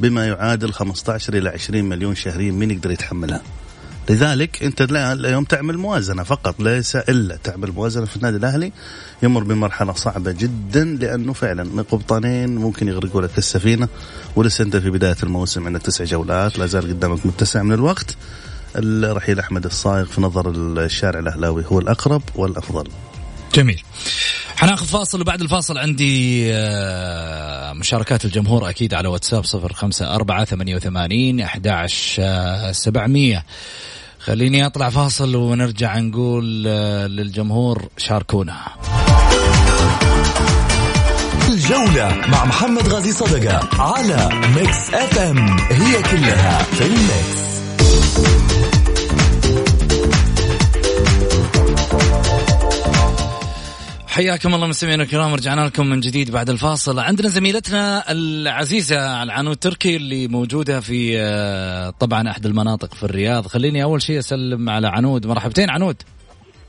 [0.01, 3.43] بما يعادل 15 إلى 20 مليون شهريا مين يقدر يتحملها؟
[4.11, 8.73] لذلك انت اليوم تعمل موازنة فقط ليس إلا تعمل موازنة في النادي الأهلي.
[9.23, 13.89] يمر بمرحلة صعبة جدا لأنه فعلا قبطانين ممكن يغرقوا لك السفينة.
[14.37, 18.17] ولسه أنت في بداية الموسم عندك تسع جولات لا زال قدامك متسع من الوقت.
[18.77, 22.89] الرحيل أحمد الصايغ في نظر الشارع الأهلاوي هو الأقرب والأفضل.
[23.55, 23.83] جميل.
[24.57, 30.77] حناخذ فاصل وبعد الفاصل عندي آه، مشاركات الجمهور أكيد على واتساب صفر خمسة أربعة ثمانية
[30.77, 31.87] وثمانين أحد
[32.73, 33.45] سبعمية.
[34.19, 38.59] خليني أطلع فاصل ونرجع نقول آه، للجمهور شاركونا.
[41.49, 45.57] الجولة مع محمد غازي صدقة على Mix FM.
[45.71, 48.34] هي كلها في ال mix.
[54.15, 56.99] حياكم الله مستمعينا الكرام رجعنا لكم من جديد بعد الفاصل.
[56.99, 63.47] عندنا زميلتنا العزيزة العنود تركي اللي موجودة في آه، طبعا أحد المناطق في الرياض.
[63.47, 65.27] خليني أول شيء أسلم على عنود.
[65.27, 66.03] مرحبتين عنود.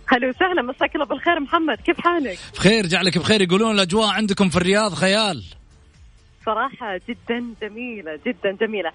[0.07, 1.39] هلا وسهلا مساك الله بالخير.
[1.39, 3.41] محمد كيف حالك؟ بخير جعلك بخير.
[3.41, 5.43] يقولون الأجواء عندكم في الرياض خيال.
[6.45, 8.91] صراحة جدا جميلة جدا جميلة.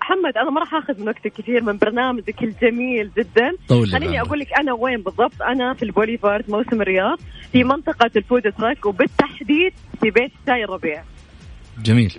[0.00, 3.52] محمد أنا ما راح أخذ من وقتك كثير من برنامجك الجميل جدا.
[3.92, 7.18] خليني أقول لك أنا وين بالضبط؟ أنا في البوليفارد موسم الرياض
[7.52, 11.02] في منطقة ال food truck وبالتحديد في بيت شاي الربيع
[11.82, 12.18] جميل.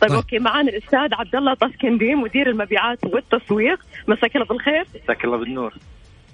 [0.00, 0.12] طيب, طيب.
[0.12, 3.78] okay معانا الأستاذ عبد الله طسكندي مدير المبيعات والتسويق.
[4.08, 4.86] مساك الله بالخير.
[5.04, 5.74] مساك الله بالنور.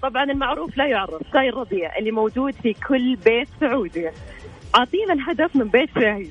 [0.03, 4.11] طبعا المعروف لا يعرف شاي الربيع اللي موجود في كل بيت سعودي.
[4.77, 6.29] أعطينا الهدف من بيت شاي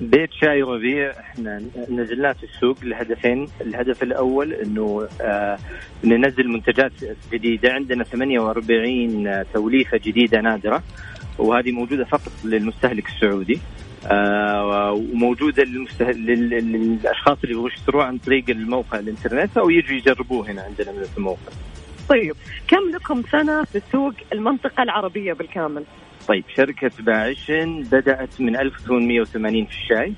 [0.00, 5.58] بيت شاي ربيع إحنا نزلناه في السوق لهدفين، الهدف الأول إنه آه
[6.04, 6.92] ننزل منتجات
[7.32, 10.82] جديدة، عندنا 48 توليفة جديدة نادرة
[11.38, 13.60] وهذه موجودة فقط للمستهلك السعودي.
[14.06, 16.10] آه وموجودة للمسته...
[16.10, 21.52] للأشخاص اللي يبغوا يشتروها عن طريق الموقع الإنترنت أو يجوا يجربوه هنا عندنا من الموقع.
[22.08, 22.36] طيب
[22.68, 25.84] كم لكم سنة في سوق المنطقة العربية بالكامل؟
[26.28, 30.12] طيب شركة باعشن بدأت من 1880 في الشاي.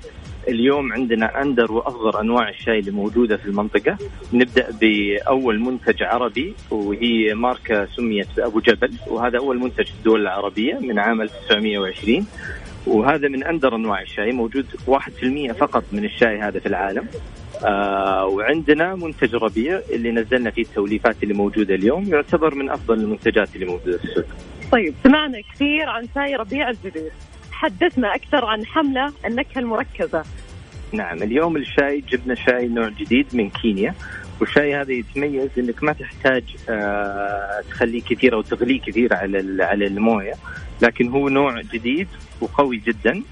[0.47, 3.97] اليوم عندنا أندر وأصغر أنواع الشاي اللي موجودة في المنطقة.
[4.33, 10.73] نبدأ بأول منتج عربي وهي ماركة سميت بأبو جبل وهذا أول منتج في الدول العربية
[10.79, 12.27] من عام 1920
[12.87, 17.07] وهذا من أندر أنواع الشاي موجود 1% فقط من الشاي هذا في العالم.
[17.65, 23.55] آه وعندنا منتج ربيع اللي نزلنا فيه التوليفات اللي موجودة اليوم يعتبر من أفضل المنتجات
[23.55, 24.25] اللي موجودة في السوق.
[24.71, 27.11] طيب سمعنا كثير عن شاي ربيع الجديد.
[27.51, 30.23] حدثنا أكثر عن حملة النكهة المركزة.
[30.91, 33.95] نعم اليوم الشاي جبنا شاي نوع جديد من كينيا.
[34.41, 40.33] والشاي هذا يتميز إنك ما تحتاج آه تخليه كثير أو تغليه كثير على على الموية.
[40.81, 42.07] لكن هو نوع جديد
[42.41, 43.23] وقوي جدا.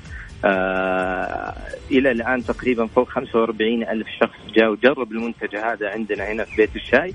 [0.45, 1.55] آه
[1.91, 6.75] إلى الآن تقريبا فوق 45 ألف شخص جاء وجرب المنتج هذا عندنا هنا في بيت
[6.75, 7.13] الشاي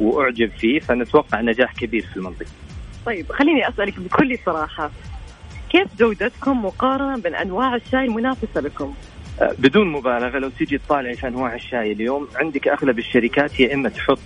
[0.00, 0.78] وأعجب فيه.
[0.80, 2.50] فنتوقع نجاح كبير في المنطقة.
[3.06, 4.90] طيب خليني أسألك بكل صراحة
[5.70, 8.94] كيف جودتكم مقارنة بين أنواع الشاي المنافسة لكم؟
[9.40, 13.88] آه، بدون مبالغة لو تيجي تطالعي في أنواع الشاي اليوم عندك أغلب الشركات يا إما
[13.88, 14.18] تحط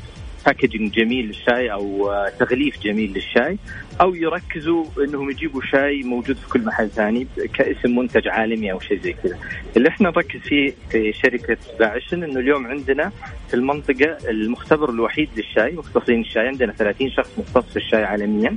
[0.47, 3.59] باكجنج جميل للشاي أو آه، تغليف جميل للشاي
[4.01, 9.01] أو يركزوا إنهم يجيبوا شاي موجود في كل محل ثاني كاسم منتج عالمي أو شيء
[9.01, 9.39] زي كذا.
[9.77, 13.13] اللي إحنا نركز فيه في شركة باعشن إنه اليوم عندنا
[13.49, 18.57] في المنطقة المختبر الوحيد للشاي مختصين الشاي عندنا 30 شخص مختص في الشاي عالميا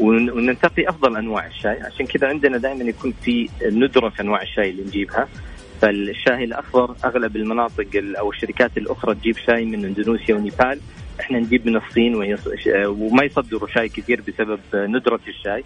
[0.00, 1.80] وننتقي أفضل أنواع الشاي.
[1.82, 5.28] عشان كذا عندنا دائما يكون في ندره في أنواع الشاي اللي نجيبها.
[5.82, 7.86] فالشاي الأخضر أغلب المناطق
[8.18, 10.80] أو الشركات الأخرى تجيب شاي من إندونيسيا ونيبال.
[11.20, 12.14] إحنا نجيب من الصين
[12.86, 15.64] وما يصدروا شاي كثير بسبب ندرة الشاي.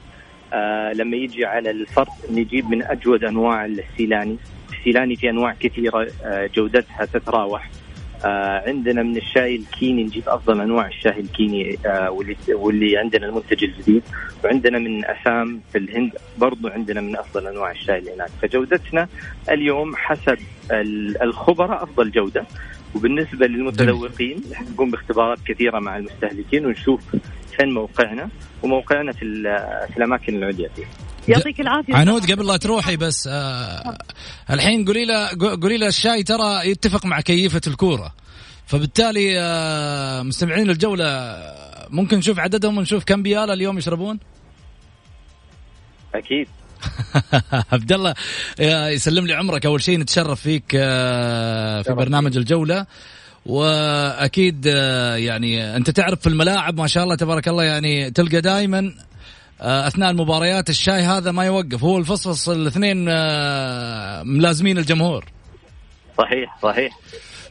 [0.52, 4.36] آه لما يجي على الفرق نجيب من أجود أنواع السيلاني.
[4.78, 7.70] السيلاني في أنواع كثيرة آه جودتها تتراوح.
[8.24, 13.64] آه عندنا من الشاي الكيني نجيب أفضل أنواع الشاي الكيني آه واللي واللي عندنا المنتج
[13.64, 14.02] الجديد.
[14.44, 18.30] وعندنا من أسام في الهند برضو عندنا من أفضل أنواع الشاي اللي هناك.
[18.42, 19.08] فجودتنا
[19.50, 20.38] اليوم حسب
[21.22, 22.44] الخبراء أفضل جودة.
[22.94, 27.00] وبالنسبة للمتذوقين نقوم باختبارات كثيرة مع المستهلكين ونشوف
[27.56, 28.28] فين موقعنا
[28.62, 29.20] وموقعنا في
[29.92, 30.84] في الأماكن العليا فيه.
[31.28, 33.98] يعطيك العافية عنود قبل لا تروحي بس آه
[34.50, 35.28] الحين قولي له
[35.62, 38.14] قولي له الشاي ترى يتفق مع كيفة الكورة
[38.66, 41.36] فبالتالي آه مستمعين الجولة
[41.90, 44.18] ممكن نشوف عددهم ونشوف كم بياله اليوم يشربون؟
[46.14, 46.48] أكيد
[47.72, 48.14] عبد الله
[48.90, 49.66] يسلم لي عمرك.
[49.66, 52.86] أول شيء نتشرف فيك آه، في برنامج الجولة.
[53.46, 58.94] وأكيد آه، يعني أنت تعرف في الملاعب ما شاء الله تبارك الله يعني تلقى دائما
[59.60, 61.84] آه، أثناء المباريات الشاي هذا ما يوقف.
[61.84, 63.04] هو الفصفص الاثنين
[64.26, 65.24] ملازمين الجمهور.
[66.18, 66.98] صحيح صحيح.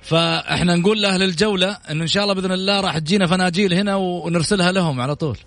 [0.01, 4.71] فإحنا نقول لأهل الجولة إنه إن شاء الله بإذن الله راح تجينا فناجيل هنا ونرسلها
[4.71, 5.37] لهم على طول.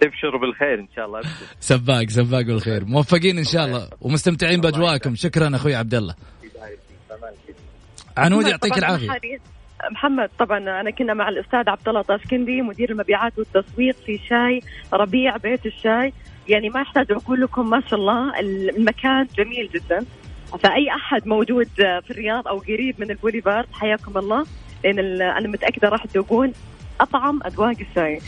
[0.00, 1.20] تبشروا بالخير إن شاء الله.
[1.60, 2.84] سباق سباق بالخير.
[2.84, 3.88] موفقين إن شاء الله.
[4.00, 5.14] ومستمتعين بأجواءكم.
[5.14, 6.14] شكرا أخوي عبد الله.
[8.16, 9.08] عنود يعطيك العافية.
[9.90, 14.60] محمد طبعا أنا كنا مع الأستاذ عبد الله طاشكندي مدير المبيعات والتسويق في شاي
[14.92, 16.12] ربيع بيت الشاي.
[16.48, 18.40] يعني ما يحتاج أقول لكم ما شاء الله
[18.76, 20.04] المكان جميل جدا.
[20.62, 24.46] فأي أحد موجود في الرياض أو قريب من البوليفارد حياكم الله.
[24.84, 26.52] لأن أنا متأكدة راح تذوقون
[27.00, 28.20] أطعم أذواق الشاي.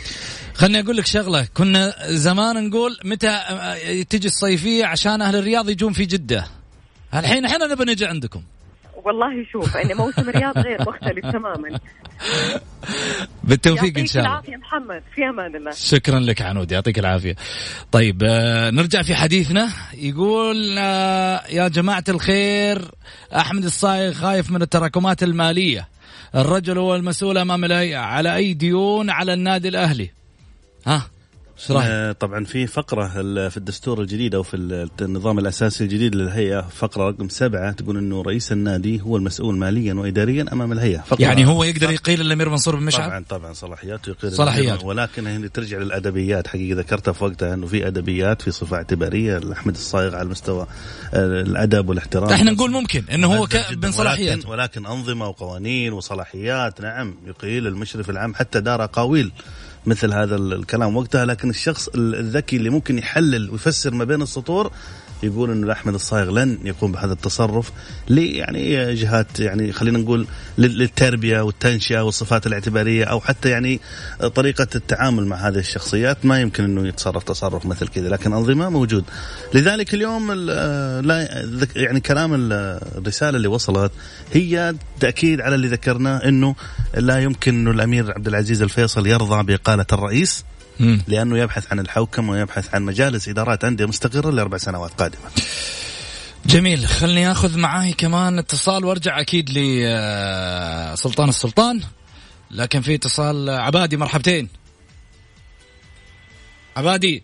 [0.55, 1.49] خلني أقول لك شغلة.
[1.55, 3.39] كنا زمان نقول متى
[4.11, 6.47] تجي الصيفية عشان أهل الرياض يجون في جدة.
[7.15, 8.43] الحين إحنا نبي نجي عندكم.
[9.05, 11.81] والله شوف إن موسم الرياض غير مختلف تماما.
[13.45, 14.35] بالتوفيق إن شاء الله.
[14.35, 15.71] يعطيك العافية محمد في أمان الله.
[15.71, 17.37] شكرا لك عنود يعطيك العافية.
[17.93, 19.69] طيب آه نرجع في حديثنا.
[19.95, 22.91] يقول آه يا جماعة الخير
[23.37, 25.89] أحمد الصايغ خايف من التراكمات المالية.
[26.37, 27.65] الرجل هو المسؤول أمام
[27.95, 30.11] على اي ديون على النادي الأهلي.
[30.87, 31.03] ها؟
[31.71, 33.09] آه طبعا في فقرة
[33.49, 38.53] في الدستور الجديد أو في النظام الأساسي الجديد للهيئة فقرة رقم سبعة تقول أنه رئيس
[38.53, 40.99] النادي هو المسؤول ماليا وإداريا أمام الهيئة.
[40.99, 45.27] فقرة يعني هو يقدر يقيل الأمير منصور بن مشعل؟ طبعا طبعا صلاحياته يقيل صلاحيات ولكن
[45.27, 46.47] هنا ترجع للأدبيات.
[46.47, 49.39] حقيقة ذكرتها في وقتها أنه في أدبيات في صفة اعتبارية.
[49.39, 50.67] لأحمد الصايغ على مستوى
[51.15, 52.31] آه، الأدب والاحترام.
[52.31, 53.49] إحنا نقول ممكن أنه هو
[53.83, 59.33] من صلاحيات ولكن, ولكن أنظمة وقوانين وصلاحيات نعم يقيل المشرف العام حتى دار أقاويل
[59.87, 64.73] مثل هذا الكلام وقتها لكن الشخص الذكي اللي ممكن يحلل ويفسر ما بين السطور
[65.23, 67.73] يقول انه احمد الصايغ لن يقوم بهذا التصرف
[68.09, 70.27] يعني جهات يعني خلينا نقول
[70.59, 73.81] للتربية والتنشئة والصفات الاعتبارية أو حتى يعني
[74.35, 79.05] طريقة التعامل مع هذه الشخصيات ما يمكن إنه يتصرف تصرف مثل كذا لكن أنظمة موجود.
[79.55, 81.45] لذلك اليوم لا
[81.77, 83.93] يعني كلام الرسالة اللي وصلت
[84.33, 86.55] هي تأكيد على اللي ذكرناه إنه
[86.95, 90.45] لا يمكن إنه الأمير عبد العزيز الفيصل يرضى بإقالة الرئيس.
[90.81, 95.31] لأنه يبحث عن الحوكمة ويبحث عن مجالس إدارات أندية مستقرة لأربع سنوات قادمة.
[96.47, 101.81] جميل خلني آخذ معاي كمان اتصال وأرجع أكيد لسلطان السلطان.
[102.51, 104.49] لكن في اتصال عبادي مرحبتين.
[106.77, 107.23] عبادي.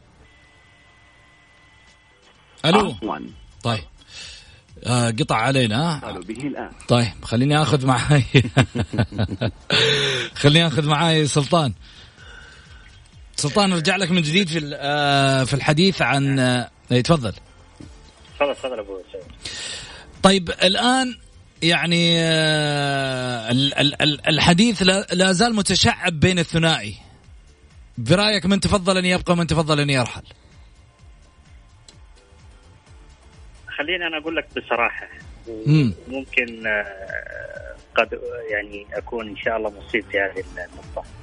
[2.65, 2.95] ألو.
[3.63, 3.85] طيب.
[4.85, 6.01] آه قطع علينا.
[6.29, 6.71] به الآن.
[6.89, 8.25] طيب خليني آخذ معاي.
[10.43, 11.73] خليني آخذ معاي سلطان.
[13.43, 17.33] سلطان نرجع لك من جديد في آه، في الحديث عن آه، إيه، تفضل.
[18.39, 19.01] تفضل تفضل أبو
[20.23, 21.19] طيب الآن
[21.63, 23.51] يعني آه،
[24.29, 24.83] الحديث
[25.13, 26.95] لا زال متشعب بين الثنائي.
[27.99, 30.23] برأيك من تفضل أن يبقى ومن تفضل أن يرحل؟
[33.79, 35.09] خليني أنا أقول لك بصراحة.
[36.09, 36.65] ممكن
[37.95, 38.21] قد
[38.51, 41.22] يعني أكون إن شاء الله مصيب في هذه النقطه